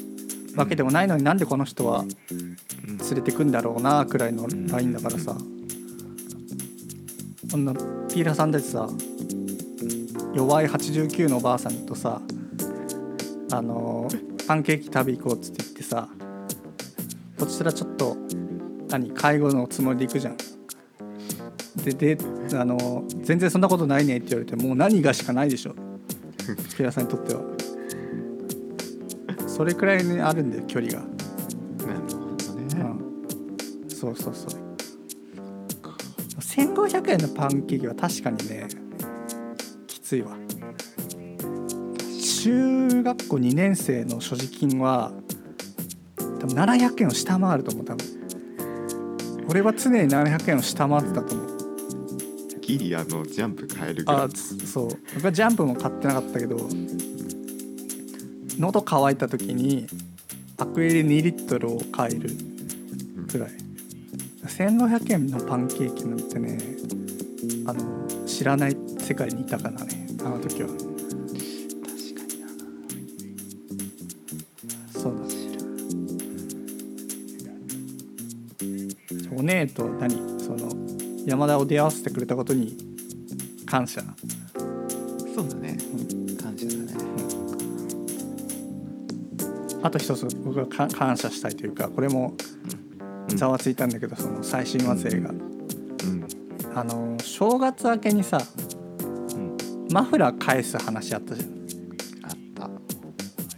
[0.58, 5.36] わけでもないのになんでこの人はうん連れてくんだろうなくらいのラインだからさ
[7.50, 8.88] こんなピーラーさんだってさ
[10.34, 12.20] 弱い89のおばあさんとさ
[13.52, 14.08] あの
[14.46, 16.08] パンケーキ食べ行こうっつって言ってさ
[17.38, 18.16] こちらちょっと
[18.88, 20.36] 何介護のつもりで行くじゃん。
[21.84, 22.18] でで
[22.54, 25.74] あの全然そんなことないねって言われてもう何がしかないでしょ
[26.44, 27.57] ピーラーさんにとっては。
[29.58, 31.00] それくらいにあるんだよ距離が。
[31.00, 32.64] なるほどね。
[33.82, 34.68] うん、そうそうそう
[36.40, 38.68] 1500円のパンケーキは確かにね
[39.88, 40.36] きついわ
[42.42, 45.12] 中学校2年生の所持金は
[46.16, 48.06] 多分700円を下回ると思う多分
[49.48, 51.58] 俺は常に700円を下回ってたと思う
[52.60, 54.28] ギリあのジャンプ変えるぐらいあ。
[54.30, 56.56] そう僕はジャンプも買ってなかったけど
[58.58, 59.86] 喉乾いた時に
[60.56, 62.30] アクエリ2リットルを買える
[63.30, 63.50] くらい。
[64.44, 66.58] 1500円のパンケーキなんてね
[67.66, 70.68] あの知らない世界にいたからねあの時は。
[70.68, 72.48] 確かにな。
[74.92, 75.20] そうだ。
[79.36, 80.16] お姉と何？
[80.40, 80.68] その
[81.26, 82.76] 山田を出会わせてくれたことに
[83.66, 84.02] 感謝。
[85.34, 85.78] そうだね。
[85.78, 86.27] 感謝
[89.88, 92.34] あと一つ僕がか感謝したいというかこれも
[93.28, 95.38] ざわついたんだけどその最新話映がうん。
[96.74, 98.38] あの正月明けにさ
[99.00, 99.02] う
[99.38, 99.56] ん。
[99.90, 101.48] マフラー返す話あったじゃん。
[102.22, 102.70] あった。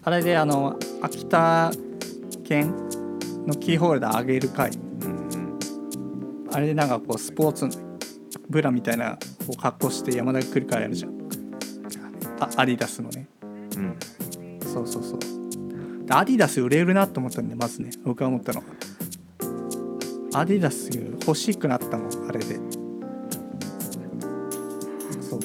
[0.04, 1.72] あれであの秋田
[2.44, 2.76] 県
[3.48, 4.70] のキーホルダーあげる会。
[4.70, 5.58] うん
[6.52, 7.68] あれでなんかこうスポーツ
[8.48, 9.18] ブラみたいな
[9.48, 11.12] こう格好して山田が来る会あるじゃん。
[12.38, 13.26] あアディダスのね。
[13.42, 13.82] うん。
[13.82, 15.18] うんそうそうそう。
[15.18, 15.39] で
[16.11, 18.62] アディダス売れるなと思ったんでまずね僕が思ったの
[20.34, 20.90] アディダス
[21.26, 22.56] 欲しくなったもんあれで。
[25.20, 25.40] そう。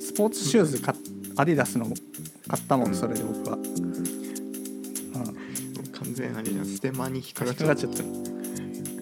[0.00, 0.82] スポーツシューズ
[1.36, 1.86] アディダスの
[2.48, 3.64] 買ったもんそれで僕は、うん、
[5.92, 7.92] 完全にあれじゃんステマに引っかか引っっちゃっかかっちゃっ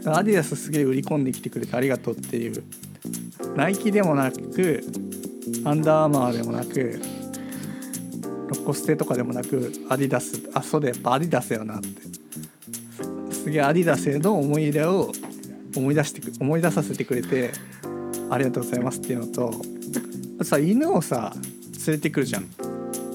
[0.04, 0.18] た。
[0.18, 2.62] アディダスすげえ売り込んできてくれてありがとうっていう。
[3.56, 4.82] ナイキでもなく
[5.64, 7.00] アンダーアーマーでもなく
[8.52, 11.88] ロコステとかでもなくアディダスあそうだやっぱアディダスよなって。
[13.32, 15.10] すげえアディダスへの思い入れを
[15.76, 17.50] 思い出してく思い出させてくれて
[18.30, 19.52] ありがとうございますっていうのと
[20.36, 21.32] あとさ犬をさ
[21.86, 22.44] 連れてくるじゃん。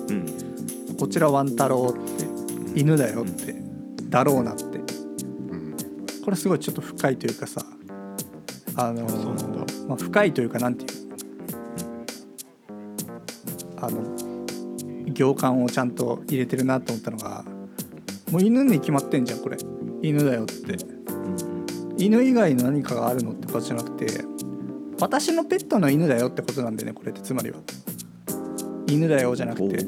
[0.09, 0.95] うん。
[0.99, 3.55] こちらワン太郎って犬だよって
[4.09, 4.63] だろうなって。
[4.63, 5.77] うん。
[6.25, 7.65] これすごいちょっと深いというかさ
[8.75, 9.05] あの
[9.87, 11.06] まあ、深いというかなんていう
[15.17, 17.43] 行間をちゃんと入れてるなと思ったのが
[18.31, 19.57] もう犬に決まってんじゃんこれ。
[20.01, 20.73] 犬だよって。
[20.73, 20.97] うん
[21.99, 24.23] 犬以外の何かがあるのってことじゃなくて
[24.99, 27.21] 私のペットの犬だよってことなんだよねこれって。
[27.21, 27.57] つまりは。
[28.85, 29.83] 犬だよじゃなくて。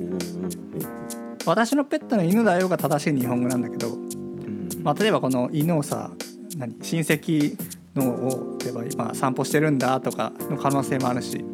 [1.46, 4.70] 私のペットの犬だよが正しい日本語なんだけどうん。
[4.82, 6.10] まあ、例えばこの犬をさ
[6.58, 6.76] 何？
[6.82, 7.56] 親戚
[7.96, 11.46] のを例えば今散歩してるんだとかの可能性もあるし。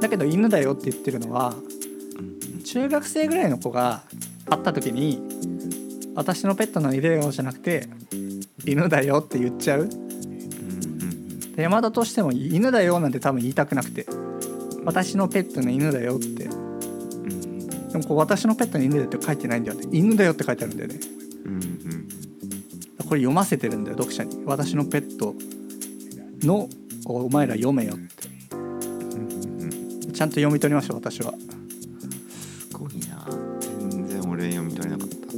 [0.00, 1.69] だけど犬だよって言ってるのはうん
[2.72, 4.02] 中学生ぐらいの子が
[4.48, 5.20] 会った時に
[6.14, 7.88] 私のペットの犬だよじゃなくて
[8.64, 9.90] 犬だよって言っちゃう。
[11.56, 14.06] 山田としても犬だよなんて多分言いたくなくて
[14.84, 16.44] 私のペットの犬だよって。
[16.44, 16.54] う
[17.26, 21.00] んでもこう私のペットの犬だよって書いてないんだよね犬だよって書いてあるんだよね。
[21.46, 22.08] うんうん。
[23.08, 24.44] これ読ませてるんだよ読者に。
[24.46, 25.34] 私のペット
[26.46, 26.68] の
[27.04, 28.28] お前ら読めよって。
[28.54, 30.12] うん。
[30.12, 31.34] ちゃんと読み取りましょう私は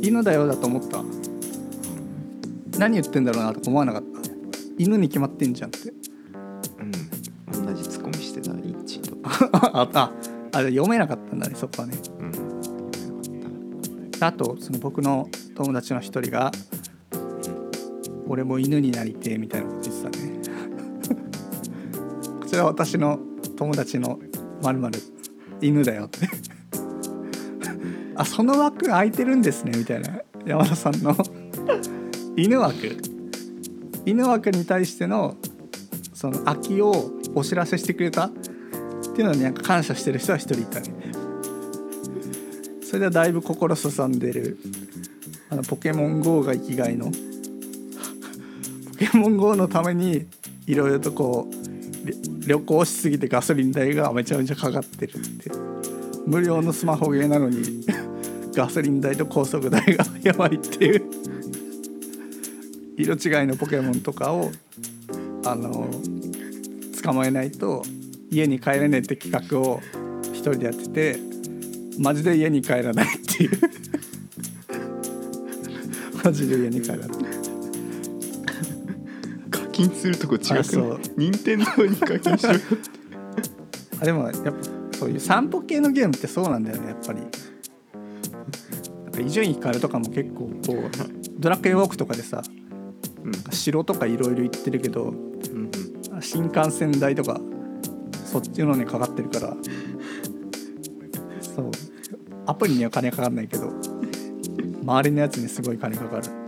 [0.02, 1.02] 犬だよだと思った。
[2.78, 4.08] 何言ってんだろうなとか思わなかった。
[4.76, 5.92] 犬に決まってんじゃんって。
[6.78, 7.64] うん。
[7.66, 10.12] 同じツッコミしてたイッチとああ
[10.52, 11.96] あ読めなかったんだねそこはね。
[12.18, 12.32] うん。
[14.20, 16.50] あとその僕の友達の一人が
[18.26, 20.42] 「俺も犬になりてえ」みたいなこと言ってたね。
[22.40, 23.20] こちらは私の
[23.56, 24.18] 友達の
[24.62, 24.98] まるまる
[25.60, 26.28] 犬だよって
[28.14, 31.16] あその枠空いてるんですねみたいな山田さんの。
[32.36, 32.96] 犬枠。
[34.04, 35.36] 犬枠に対しての
[36.12, 38.26] その空きをお知らせしてくれた？
[38.26, 38.30] っ
[39.14, 41.12] ていうのに感謝してる人は一人いたね。
[42.82, 44.58] それではだいぶ心すさんでる
[45.50, 47.12] あのポケモン GO が生きがいのポ
[48.98, 50.26] ケモン GO のために
[50.66, 55.50] いろいろとこう旅行しすぎてガソリン代がめちゃめちゃかかってるって。
[56.24, 57.84] 無料のスマホゲーなのに。
[58.54, 61.02] ガソリン代と高速代がやばいっていう。
[62.96, 64.50] 色違いのポケモンとかを
[65.44, 65.88] あの
[67.02, 67.82] 捕まえないと
[68.30, 69.80] 家に帰れねえって企画を
[70.32, 71.18] 一人でやってて
[71.98, 73.50] マジで家に帰らないっていう。
[76.24, 77.08] マジで家に帰らない。
[79.50, 81.00] 課金するとこ違くあそう。
[81.16, 82.60] 任天堂に課金しろよ
[84.00, 84.52] あでもやっぱ
[84.96, 87.20] そういう散歩系のゲームってそうなんだよねやっぱり
[89.12, 90.90] なんか伊集院光とかも結構こう
[91.38, 92.42] ドラクエウォークとかでさ
[93.22, 95.70] うん城とかいろいろ行ってるけどうん
[96.20, 97.40] 新幹線代とか
[98.24, 99.56] そっちのにかかってるから
[101.42, 101.70] そう。
[102.46, 103.70] アプリには金かかんないけど
[104.82, 106.41] 周りのやつにすごい金かかる。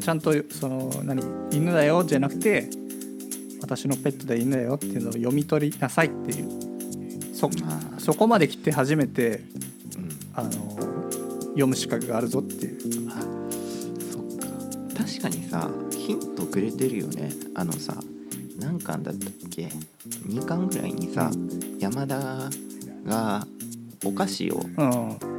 [0.00, 2.68] ちゃんとその何犬だよじゃなくて
[3.60, 7.34] 私のペットで犬だよっていうのを読み取りなさいっていう。
[7.34, 8.00] そあ。
[8.00, 9.42] そこまで来て初めて
[9.96, 10.10] うん。
[10.34, 10.50] あの
[11.50, 13.10] 読む資格があるぞっていう。
[13.10, 13.20] あ
[14.10, 14.46] そっか。
[14.96, 17.30] 確かにさヒントくれてるよね。
[17.54, 17.94] あのさ
[18.58, 19.68] 何巻だったっけ
[20.26, 21.30] ？2巻ぐらいにさ
[21.78, 22.50] 山田
[23.06, 23.46] が
[24.04, 24.90] お菓子をうん。
[24.90, 25.29] お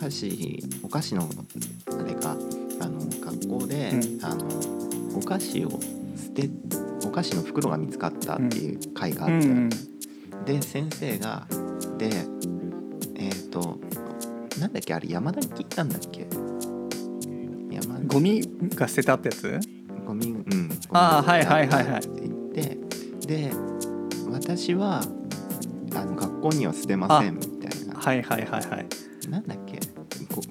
[0.00, 1.28] 菓子お菓子の
[2.00, 2.36] あれか
[2.80, 4.24] あの学校で、うん。
[4.24, 4.46] あの
[5.16, 6.48] お菓子を捨て
[7.04, 9.70] お菓子の袋が見つかったっていう回があって、うん
[10.46, 11.46] で先生が
[11.98, 12.10] で
[13.16, 13.78] えっ、と
[14.58, 16.26] なんだっけあれ山田に聞いたんだっけ？
[17.70, 18.42] 山田ゴミ
[18.74, 19.60] が捨てたってやつ？
[20.06, 22.00] ゴミうんあーゴミはいはいはいはい。
[22.00, 22.78] って言っ
[23.20, 23.52] てで
[24.30, 25.02] 私は
[25.94, 27.94] あの学校には捨てませんみたいな。
[27.96, 28.86] はいはいはいはい。
[29.28, 29.78] なんだっけ？
[29.78, 29.89] ご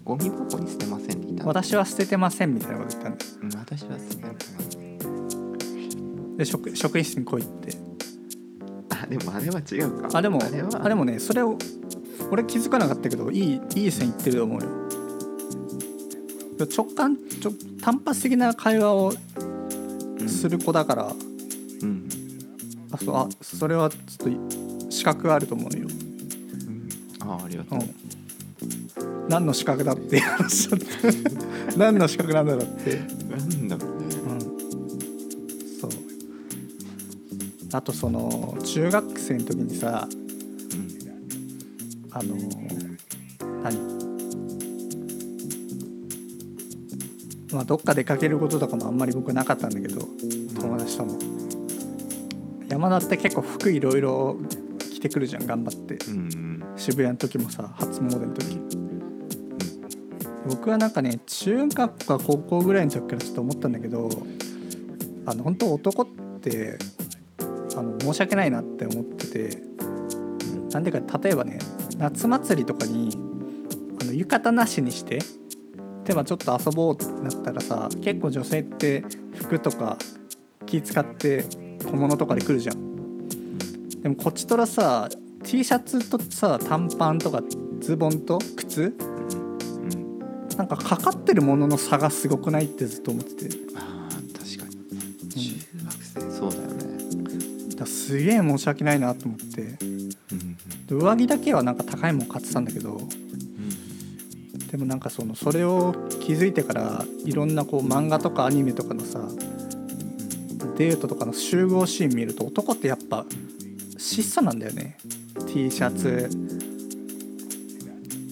[0.03, 3.25] ゴミ箱に捨てませんって言ったんだ私は捨ててませんみたいなこと言ったんだ。
[3.41, 4.33] うん私は捨てま
[4.69, 7.77] せんで職職員室に来いって。
[8.91, 10.17] あでもあれは違うか。
[10.17, 10.69] あでもあれは。
[10.85, 11.57] あでもねそれを
[12.31, 14.67] 俺気づかなかったけどいいいい線いってると思うよ。
[16.65, 19.13] 直感ちょ単発的な会話を
[20.27, 21.13] する子だから、
[21.81, 22.09] うん。
[22.91, 24.31] あそうあそれはちょっ
[24.87, 27.29] と資格があると思うよ、うん。
[27.29, 27.95] あありがとう、うん、
[29.30, 30.88] 何の資格だっていう話だって。
[31.77, 34.05] 何の資格なんだろうって、なんだろうね。
[34.05, 34.39] うん、
[35.80, 35.91] そう。
[37.71, 40.09] あとその中学生の時にさ
[42.11, 42.36] あの
[43.63, 43.99] 何？
[47.53, 50.01] まあどっか出かけることとかもあんまり僕なかったんだけど
[50.59, 51.19] 友達とも。
[52.67, 54.38] 山田って結構服いろいろ
[54.91, 55.97] 着てくるじゃん頑張って。
[56.11, 56.49] うんうん。
[56.75, 58.68] 渋谷の時もさ初詣の時
[60.49, 64.09] 僕はなんかね中学か高校ぐらいの時からちょっと思ったんだけど
[65.27, 66.07] あの本当男っ
[66.41, 66.79] て
[67.77, 69.61] あの申し訳ないなって思ってて
[70.71, 71.59] なんでか例えばね
[71.97, 73.11] 夏祭りとかに
[74.01, 75.19] あの浴衣なしにして
[76.05, 79.03] でまあちょっと遊ぼうってなったらさ結構女性って
[79.35, 79.97] 服とか
[80.65, 81.45] 気使って
[81.85, 82.89] 小物とかで来るじゃん。
[84.01, 85.09] でもこっちとらさ
[85.43, 87.43] T シャツとさ短パンとか
[87.81, 88.95] ズボンと靴
[90.60, 93.55] なんかかかってるものの差がすごくないってずっと思ってて。
[93.76, 95.30] あー確かに。
[95.30, 95.39] 中
[95.86, 96.20] 学生。
[96.38, 97.76] そうだよね。
[97.78, 99.62] だすげえ申し訳ないなと思って。
[99.62, 100.10] うん
[100.86, 102.95] で上着だけはなんか高いもん買ってたんだけど。
[102.95, 103.10] うん
[104.70, 109.28] でもなんかそのそれを気づいてからいろんなこう漫画とかアニメとかのさ
[110.78, 113.26] デートとかの集合シーン見ると男ってやっぱ
[113.97, 114.97] 質素なんだよね。
[115.47, 116.30] T シャツ。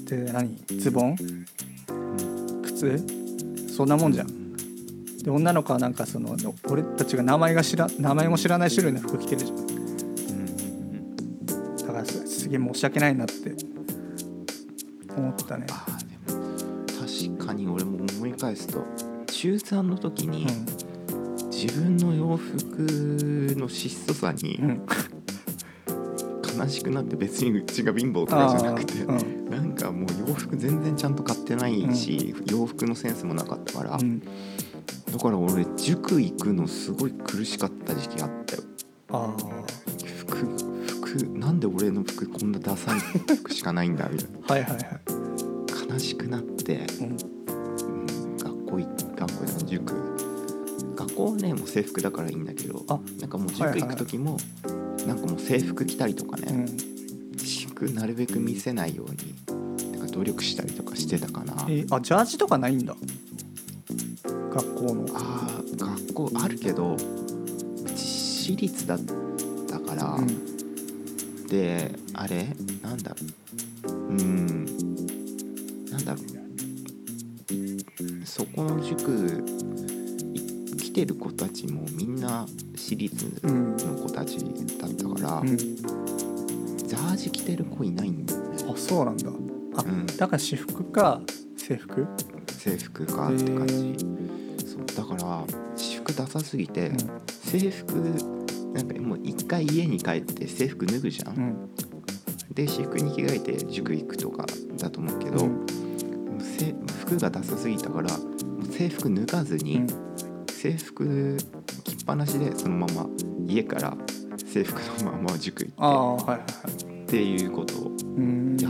[0.05, 0.55] で何？
[0.77, 1.15] ズボン？
[2.77, 4.27] 靴そんなもんじゃん。
[5.23, 6.35] で女の子はなんかその
[6.69, 9.57] 俺たちが名前が知ら名前も知らない種類の服着てるじゃん。
[9.57, 9.67] うん
[11.77, 13.77] だからすすげえ申し訳ないなって。
[15.17, 15.65] 思ったね。
[15.71, 18.85] あーでも確かに俺も思い返すと
[19.25, 20.45] 中3の時に
[21.51, 24.85] 自分の洋服の質素さにうん、うん、
[26.57, 29.49] 悲しくなって別にうちが貧乏とかじゃなくて、うん。
[29.49, 34.27] なんかもう洋服全然ちゃんと買ってないし、洋服のセンスもなかったから、うん、だ
[35.21, 38.63] から俺塾行くのすごい苦しかった時期あったよ。
[39.09, 39.33] あ
[40.17, 47.09] 服服なんで俺の服こんなダサい服しかないんだみたいあはいはいはい、な悲しくなって、うん、う
[48.33, 50.17] ん、学校行学校の塾。
[50.97, 54.37] 学校はねもう制服だからいいんだけどあなんかもうはいはい塾行く時も、
[55.07, 56.55] なんかもう制服着たりとかね、う
[57.91, 57.95] ん。
[57.95, 59.35] なるべく見せないように
[59.93, 61.65] なんか努力したりとかしてたかな。
[61.69, 62.95] えあジャージとかないんだ。
[64.51, 65.05] 学校の。
[65.13, 66.97] あー学校あるけどう
[67.95, 68.99] ち私立だっ
[69.67, 71.47] たから、うん。
[71.47, 72.47] であれ？
[72.81, 73.15] なんだ？
[73.83, 74.65] うーん。
[75.91, 76.15] なんだ？
[76.15, 76.25] ろう
[78.25, 79.43] そこの塾
[80.97, 85.55] てる子たちもみんな私立うんの子たちだったから、うん。
[85.55, 88.65] ジャージ着てる子いないんだよね。
[88.67, 89.29] あそうなんだ。
[89.75, 90.07] あ、うん。
[90.07, 91.21] だから私服か
[91.55, 92.07] 制服？
[92.47, 93.95] 制服かって感じ。
[94.65, 95.45] そうだから
[95.75, 96.97] 私服ダサすぎて、うん。
[97.27, 97.93] 制服
[98.73, 101.69] なんかもう一回家に帰って制服脱ぐじゃん、うん。
[102.55, 104.47] で私服に着替えて塾行くとか
[104.79, 105.63] だと思うけど、うん。
[107.01, 108.09] 服がダサすぎたから
[108.71, 110.07] 制服脱がずに、うん
[110.57, 111.37] 制服
[111.83, 113.07] 着っぱなしでそのまま
[113.47, 113.95] 家から
[114.43, 116.41] 制服のまま塾行っはいはい
[117.03, 118.57] っていうことをうん。
[118.59, 118.67] や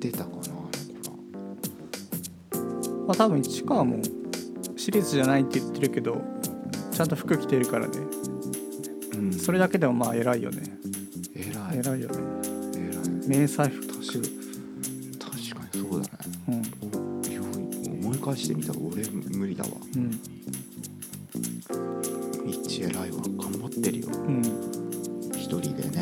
[0.00, 0.66] 出たかなあの頃。
[3.06, 4.02] まあ多分市川も
[4.76, 6.20] 私立じゃないって言ってるけど
[6.90, 7.98] ちゃんと服着てるからね。
[9.14, 9.32] うん。
[9.32, 10.62] それだけでもまあ偉いよね。
[11.36, 11.78] 偉い。
[11.78, 12.18] 偉いよね。
[12.74, 13.38] 偉い。
[13.38, 14.18] 迷彩服確か
[15.72, 16.18] にそうだね。
[16.48, 18.06] うん。
[18.06, 19.70] 思い返してみたら俺無理だわ。
[19.94, 20.20] うん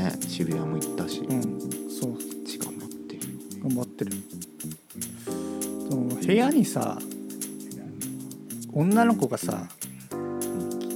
[0.01, 0.13] ね。
[0.23, 1.43] 仕渋谷も行ったし、うん
[1.91, 2.13] そう。
[2.49, 3.21] 違頑張ってる。
[3.63, 4.13] 頑張ってる。
[5.89, 6.99] その部屋にさ
[8.73, 9.69] 女の子がさ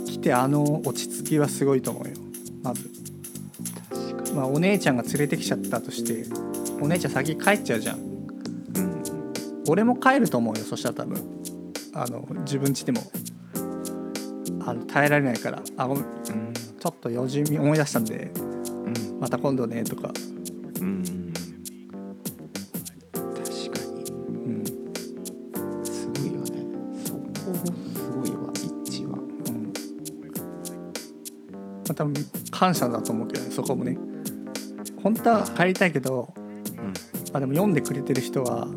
[0.06, 2.14] 来てあの落ち着きはすごいと思うよ。
[2.62, 2.90] まず。
[3.90, 4.32] 確かに。
[4.32, 6.24] まあお姉ちゃんが連れてきちゃったとして
[6.80, 7.98] お姉ちゃん先帰っちゃうじゃん。
[7.98, 9.02] うん
[9.68, 11.22] 俺も帰ると思うよそしたら多分。
[11.94, 13.02] あの自分家でも。
[14.66, 15.62] あの耐えられないから。
[15.76, 16.04] あうん。
[16.78, 18.30] ちょっと用事思い出したんで。
[18.36, 18.53] うん
[19.24, 20.12] また今度ねとか、
[20.82, 21.32] うん。
[23.10, 24.10] 確かに。
[24.10, 24.12] う
[24.60, 24.64] ん。
[25.82, 26.62] すごいよね。
[27.06, 27.24] そこ
[27.64, 29.16] すごいわ一致は。
[29.16, 29.72] うん。
[31.72, 32.12] まあ、多分
[32.50, 33.96] 感謝だと思うけどねそこもね。
[35.02, 36.92] 本当は帰りたいけどうん。
[37.32, 38.68] あでも読んでくれてる人は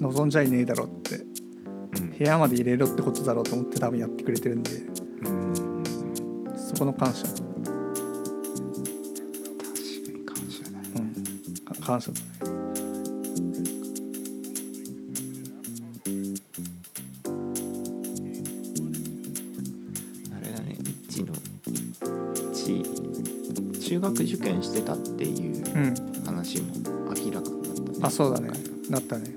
[0.00, 1.16] 望んじゃいねえだろって
[2.00, 2.10] うん。
[2.16, 4.70] 部屋まで入れろってことだろうと思って多分やってくれてるんで。
[5.24, 5.82] うん。
[6.56, 7.26] そこの感謝、
[11.84, 12.12] うん、か感謝。
[12.12, 12.24] だね
[20.34, 20.78] あれだね
[21.08, 21.34] 一の
[22.52, 22.82] 一
[23.80, 26.74] 中学受験してたっていううん話も
[27.14, 27.98] 明らかになったね。
[28.02, 28.50] あそうだね。
[28.88, 29.28] なったね。
[29.28, 29.32] いや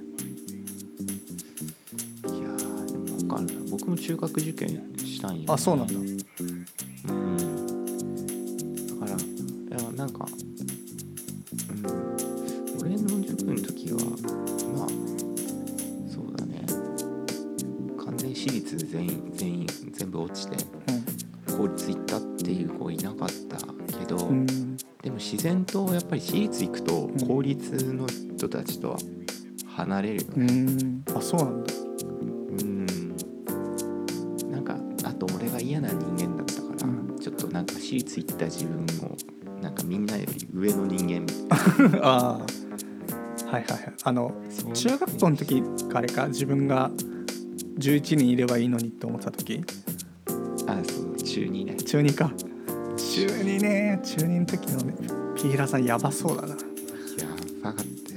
[2.29, 3.55] ーでも分かんない。
[3.69, 5.93] 僕も中学受験したんよ、ね、あそうなんだ
[45.17, 46.91] な中学校の時かあれか自分が
[47.79, 49.63] 11人いればいいのにって思ってた時。
[50.67, 51.75] あそう中2ね。
[51.75, 52.31] 中2か。
[52.97, 53.99] 中2ね。
[54.03, 54.93] 中2の時のね
[55.35, 56.49] ピーラさんやばそうだな。
[56.49, 56.57] い
[57.19, 57.27] や
[57.63, 58.13] ばかって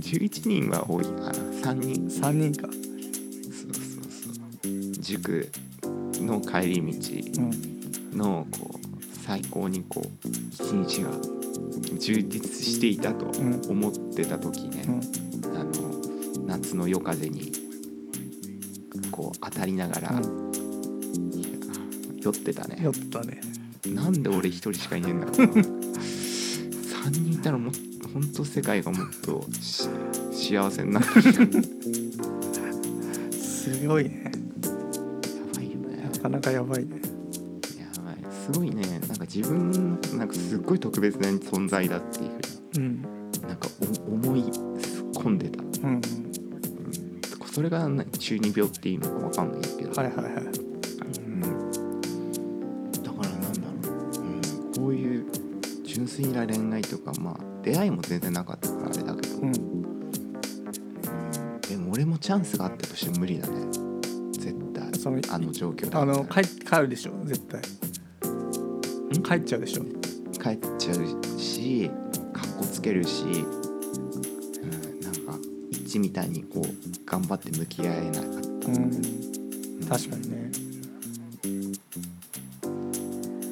[0.00, 1.32] 11人は多いかな。
[1.32, 2.06] 3人。
[2.06, 2.68] 3人か。
[2.72, 2.78] そ
[3.68, 4.92] うそうそう。
[5.00, 5.50] 塾
[6.20, 6.80] の帰り
[7.34, 7.42] 道。
[7.42, 7.44] う
[8.16, 8.16] ん。
[8.18, 8.78] のこう
[9.24, 11.10] 最高にこう一日が
[11.98, 13.60] 充実していたとうん。
[13.68, 14.94] 思ってた時ね、うん。
[14.94, 15.02] あの
[16.72, 17.52] 夏の夜風に
[19.10, 20.52] こう当たりながら、うん
[22.22, 22.78] 酔ってたね。
[22.80, 23.40] 酔ったね。
[23.84, 25.44] なんで俺一人しかいねえんだろうな。
[25.50, 29.88] 3人いたらもっと本当世界がもっとし
[30.30, 31.06] 幸せになる
[33.32, 34.22] すごいね。
[34.24, 34.30] や
[35.52, 36.10] ばいよね。
[36.12, 36.90] なかなかやばいね。
[37.76, 38.16] やばい。
[38.46, 39.00] すごいね。
[39.08, 42.30] なんか自分なんかすっごい特別な存在だっていう。
[42.72, 43.02] ふううん。
[43.32, 43.68] になんか
[44.08, 44.21] お思
[47.52, 50.32] それがな中二病っていうのかわかんないけど、はいはいはい。
[50.32, 50.38] う
[51.20, 51.42] ん、
[52.92, 54.42] だからなんだろう、うん、
[54.74, 55.26] こういう
[55.84, 59.52] 純粋な恋愛とかまあ出会いも全然なかったからあれだけど、うん。
[61.60, 63.66] でも俺もチャンスがあったとしても無理だね。
[64.32, 64.98] 絶対。
[64.98, 67.60] そのあの状況だあの帰帰るでしょ絶対。
[67.60, 67.62] ん？
[69.22, 69.82] 帰っちゃうでしょ。
[70.42, 70.96] 帰っちゃう
[71.38, 71.90] し
[72.32, 73.44] かっこつけるし、
[75.92, 76.66] 一致みたいにこう
[77.04, 78.90] 頑張って向き合えなかった、うん。
[79.86, 80.50] 確かにね。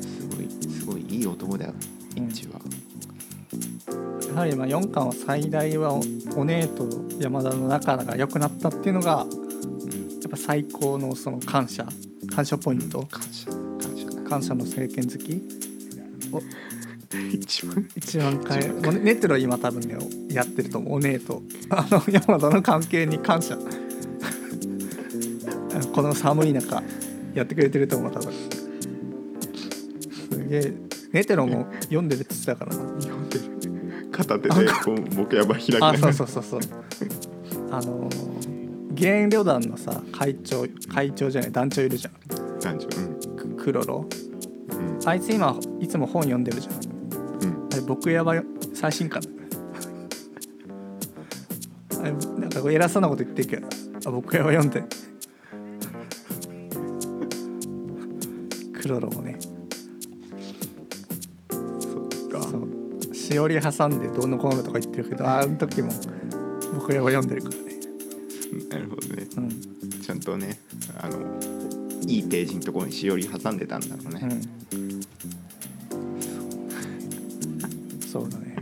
[0.00, 1.74] すごいすごいいい男だよ
[2.16, 2.28] うん。
[2.28, 2.60] 一致は、
[4.26, 6.00] やはりまあ4巻は最大はお
[6.40, 6.88] お姉と
[7.18, 9.28] 山田の仲が良くなったっていうのがやうん。
[9.28, 11.86] っぱ最高のその感謝。
[12.34, 13.02] 感謝ポイント。
[13.10, 14.06] 感謝感謝。
[14.06, 15.42] だ感謝の政権好き
[17.40, 17.88] 一番。
[17.96, 19.96] 一番かえもうねネットロ今多分ね
[20.30, 20.94] やってると思う。
[20.94, 21.42] お姉と。
[21.70, 23.58] あの山田の関係に感謝。
[25.92, 26.82] この寒い中
[27.34, 28.32] やってくれてると思う多分。
[30.30, 30.72] すげえ。
[31.12, 32.82] ネテロも読んでるって言ってたからな。
[33.00, 33.44] 読んでる。
[34.12, 36.60] 片手でこう僕やば開きながあらそうそうそうそう。
[37.70, 38.40] あのー
[39.00, 42.60] 原旅団のさ会長会長じゃない団長いるじゃん。
[42.60, 42.88] 男女
[43.36, 44.06] ククロロ。
[44.68, 45.08] うん。
[45.08, 46.89] あいつ今いつも本読んでるじゃん
[47.90, 49.20] 僕やばい最新刊
[51.98, 53.66] あれなんか偉そうなこと言ってるけど
[54.06, 54.84] あ僕やば読んで。
[58.80, 59.36] クロロもね。
[63.12, 65.90] しおり挟んでどうのこうのとか言ってるけどあの時も
[66.72, 67.62] 僕やば読んでるからね。
[68.70, 69.26] なるほどね。
[69.36, 70.00] うん。
[70.00, 70.60] ちゃんとね
[71.00, 71.18] あの
[72.06, 74.28] いいページのところにしおり挟んでたんだろうね、
[74.72, 74.79] うん
[78.10, 78.56] そうだね。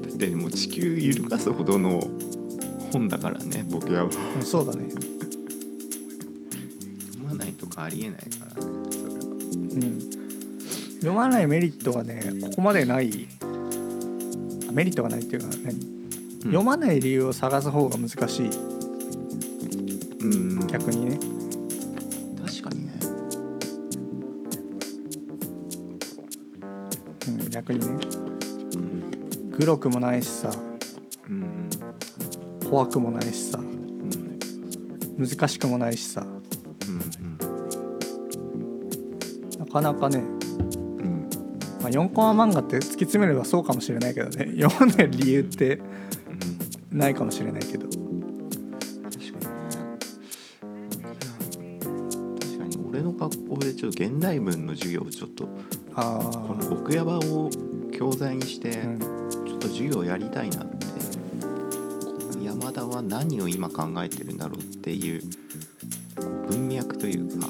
[0.00, 2.02] だってもう地球揺るがすほどの
[2.90, 4.38] 本だからね僕は読う。
[4.38, 4.88] んそうだね。
[7.22, 8.54] まないとかありえないから。
[8.54, 9.14] ねそれは
[9.74, 10.00] うん。
[11.00, 13.28] 読まないメリットがねここまでない。
[14.66, 15.78] あメリットがないっていうか何、
[16.44, 18.50] 読まない理由を探す方が難しい。
[20.20, 20.66] うん。
[20.68, 21.18] 逆にね
[29.60, 30.50] うんグロくもないしさ。
[31.28, 31.68] うん
[32.68, 33.58] 怖くもないしさ。
[33.58, 34.38] うん
[35.18, 36.22] 難しくもないしさ。
[36.22, 37.00] うん
[39.58, 40.22] なかなかね、う
[41.02, 41.28] ん。
[41.82, 44.46] まあ、4コマ漫画って突き詰めればそうかもしれないけどね。
[44.58, 45.76] 読まない理由って
[46.90, 47.86] うんないかもしれないけど。
[47.86, 48.00] 確か
[50.88, 51.02] に。
[51.62, 51.92] ねいや
[52.40, 52.78] 確かに。
[52.88, 55.46] 俺の学校でちょっと現代文の授業をちょっと
[55.94, 57.50] あこの奥山を
[57.92, 58.78] 教材にして
[59.60, 60.86] と授業やりたいなって。
[62.42, 65.22] 山田は何を今考えてるんだろうっていう
[66.48, 67.46] 文脈というか。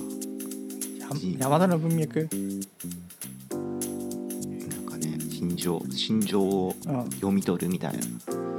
[0.99, 1.09] や
[1.39, 2.29] 山田の文脈、
[3.51, 7.99] なんかね心情心情をうん、読み取るみたいな。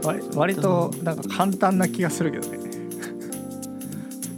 [0.03, 2.57] 割割となんか簡単な気がするけどね。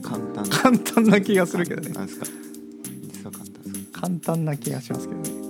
[0.01, 0.43] 簡単。
[0.49, 1.93] な簡単な気がするけどね。
[4.03, 5.42] 簡単な気がしますけどね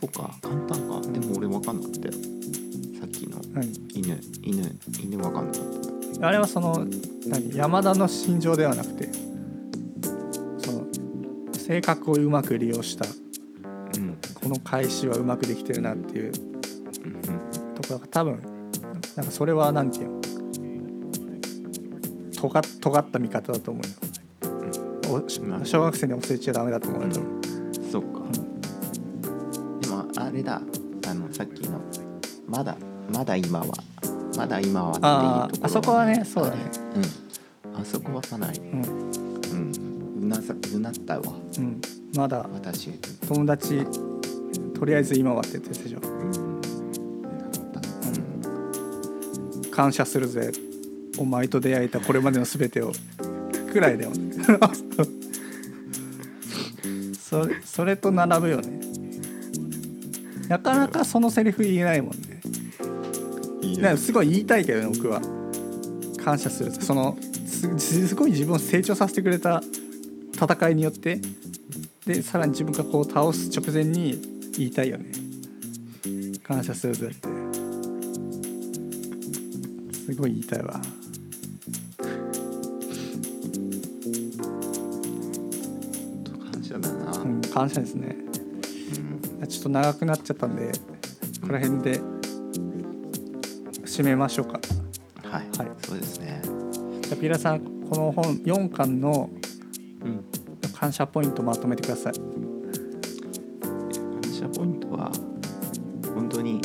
[0.00, 1.00] そうか簡単か。
[1.08, 2.18] でも俺分かんなかったよさ
[3.06, 3.40] っきの。
[3.52, 5.62] 何犬犬犬分かんなかっ
[6.20, 6.28] た。
[6.28, 6.86] あれはその
[7.26, 7.56] 何？
[7.56, 9.08] 山田の心情ではなくて
[10.58, 10.86] その
[11.52, 14.18] 性格をうまく利用したうん。
[14.34, 16.32] この返しはうまくできてるなっていう
[17.04, 17.12] うん
[17.74, 18.40] ところが多分
[19.16, 20.22] なんかそれはなんていうの？
[22.34, 23.92] とが尖った見方だと思うよ。
[25.24, 27.41] おしなるほど小学生に教えちゃダメだと思うよ、うん
[30.42, 30.60] れだ
[31.08, 31.80] あのさっきの
[32.48, 32.76] まだ
[33.10, 33.66] まだ今は
[34.36, 36.56] まだ今はっていうところあーあそこはねそうだね。
[36.96, 37.80] うん。
[37.80, 38.82] あそこはかなりうん。
[38.82, 38.86] う
[40.18, 40.22] ん。
[40.24, 41.22] うなさうなったわ。
[41.58, 41.80] うん、
[42.14, 42.90] まだ私。
[43.28, 43.86] 友達
[44.74, 46.32] とりあえず今はって言ってたでしょうん。
[46.32, 46.60] う
[47.38, 47.50] なっ
[49.62, 50.52] た感謝するぜ。
[51.18, 52.92] お前と出会えたこれまでの全てを。
[53.72, 54.32] くらいだよね。
[57.14, 58.91] それそれと並ぶよね
[60.52, 62.42] なかなかそのセリフ言えないもんね。
[63.62, 65.22] うんいいすごい言いたいけどね僕は。
[66.22, 66.70] 感謝する。
[66.72, 67.16] その
[67.78, 69.62] すすごい自分を成長させてくれた
[70.34, 71.22] 戦いによって
[72.04, 74.20] でさらに自分がこう倒す直前に
[74.58, 75.10] 言いたいよね。
[76.42, 77.28] 感謝するぜって。
[80.04, 80.82] すごい言いたいわ。
[86.52, 90.72] 感謝だな、うん感謝ですねょっと長くなっちゃったんで
[91.40, 92.00] この辺で
[93.84, 94.60] 締めましょうか。
[95.22, 95.70] はい、はい。
[95.86, 96.42] そうですね。
[97.02, 99.30] じゃあピラさんこの本4巻の
[100.02, 100.24] うん。
[100.74, 102.12] 感謝ポイントまとめてください。
[102.12, 102.22] 感
[104.32, 105.12] 謝ポイントは
[106.14, 106.60] 本当に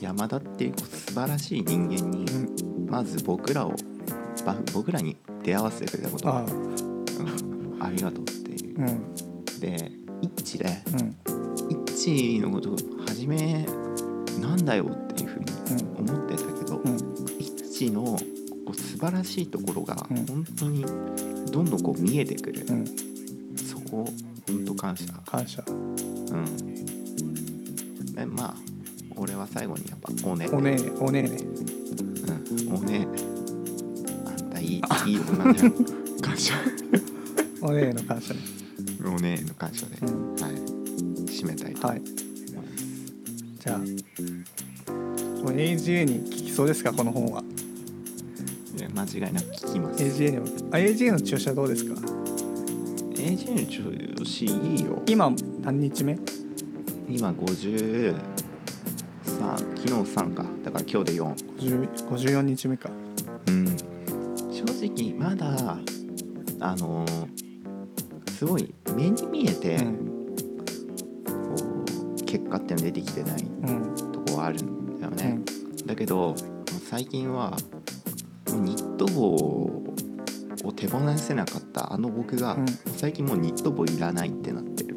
[0.00, 2.88] 山田っていう素晴らしい人間にうん。
[2.88, 3.74] まず僕らを
[4.44, 6.42] ば僕らに出会わせてくれたことああ。
[6.42, 8.78] うん、ありがとうっていう。
[8.78, 9.12] うん。
[9.58, 9.90] で
[10.46, 11.16] 一致でうん。
[11.92, 12.70] 一致のこと
[13.08, 13.66] 初め
[14.40, 15.46] なんだよっていうふうに
[15.98, 16.96] 思ってたけど、うん。
[17.40, 18.18] 一致のこ
[18.72, 20.26] う素晴らしいところがうん。
[20.26, 20.82] 本当に
[21.50, 22.86] どんどんこう見えてくる、うん。
[23.56, 24.08] そこ
[24.46, 25.12] 本当感謝。
[25.26, 25.64] 感謝。
[25.66, 26.44] うん。
[28.14, 28.54] でまあ
[29.16, 31.38] 俺は最後にやっぱ「おね」おねおねえね。
[32.68, 33.08] うん、おね。
[34.26, 35.72] あんたいいいい女だよ
[36.22, 36.54] 感謝。
[37.62, 38.65] おねえの感謝ね
[39.14, 40.52] おねの感謝で、うんはい
[41.30, 41.98] 締めたいとはい。
[41.98, 42.24] 思います、
[43.60, 43.80] じゃあ
[45.52, 46.92] AGA に聞きそうですか？
[46.92, 47.42] この本は。
[48.80, 50.02] や間違いなく聞きます。
[50.02, 51.94] AGA にもあ AGA の注射どうですか
[53.14, 55.02] ？AJ の調子いいよ。
[55.06, 55.30] 今
[55.62, 56.18] 何日目？
[57.08, 58.14] 今53
[59.24, 60.44] 昨日3か。
[60.64, 62.90] だから今日で4 50 54日目か。
[63.46, 63.66] うん。
[64.50, 65.78] 正直まだ
[66.60, 67.45] あのー
[68.36, 69.96] すごい目に見えて、うん。
[71.24, 71.32] こ
[72.20, 73.94] う結果っての出てきてないうん。
[74.12, 75.38] とこはあるんだよね、
[75.78, 75.86] うん。
[75.86, 76.34] だけど
[76.90, 77.56] 最近は
[78.52, 82.58] ニット帽を手放せなかったあの僕が、
[82.96, 84.96] 最近もうニット帽いらないってなってる。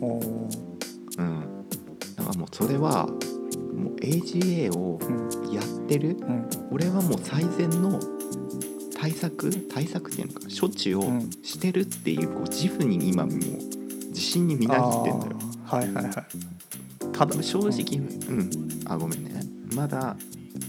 [0.00, 1.66] うん。
[2.16, 5.52] だからもうそれはもう AGA をうん。
[5.52, 6.16] やってる。
[6.20, 6.48] うん。
[6.72, 8.00] 俺はもう最善の
[9.00, 11.30] 対策対策っていうのか処置をうん。
[11.42, 15.36] してるっていうこう自負に今もう自信にみなぎってんだよ。
[15.64, 16.14] はいはいはい。
[17.12, 17.98] ただ正直
[18.28, 18.50] うん。
[18.84, 19.40] あごめんね。
[19.74, 20.16] まだ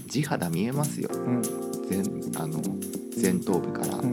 [0.06, 1.10] 地肌見えますよ。
[1.12, 1.42] うん。
[1.90, 2.00] 前
[2.42, 2.62] あの
[3.20, 4.12] 前頭部から、うん。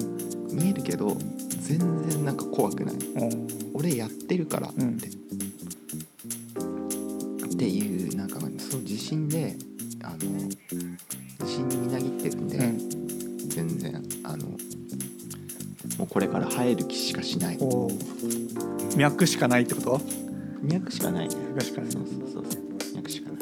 [0.51, 1.15] 見えるけど
[1.61, 1.79] 全
[2.09, 2.95] 然なんか怖くない。
[2.95, 3.47] うん。
[3.73, 4.83] 俺やってるからって
[16.59, 17.57] 生える気しかしない。
[18.97, 20.01] 脈しかないってこと？
[20.61, 21.35] 脈しかないね。
[21.55, 21.91] 脈しかない。
[21.91, 22.43] そうそうそう。
[22.95, 23.39] 脈しかない。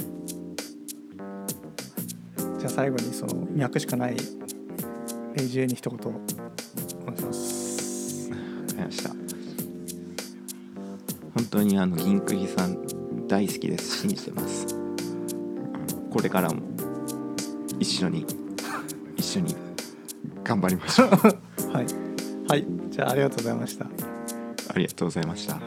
[2.59, 4.17] じゃあ最後にその脈しかない
[5.35, 8.29] AJ に一言お願いします。
[8.29, 9.09] わかりました
[11.33, 14.01] 本当にあの銀釘さん大好きです。
[14.01, 14.67] 信じてます。
[16.11, 16.61] これからも
[17.79, 18.25] 一緒に
[19.15, 19.55] 一緒に
[20.43, 21.09] 頑張りましょう。
[21.73, 22.06] はい
[22.47, 22.65] はい。
[22.89, 23.91] じゃあありがとうございました、は
[24.73, 25.55] ありがとうございました。
[25.55, 25.59] い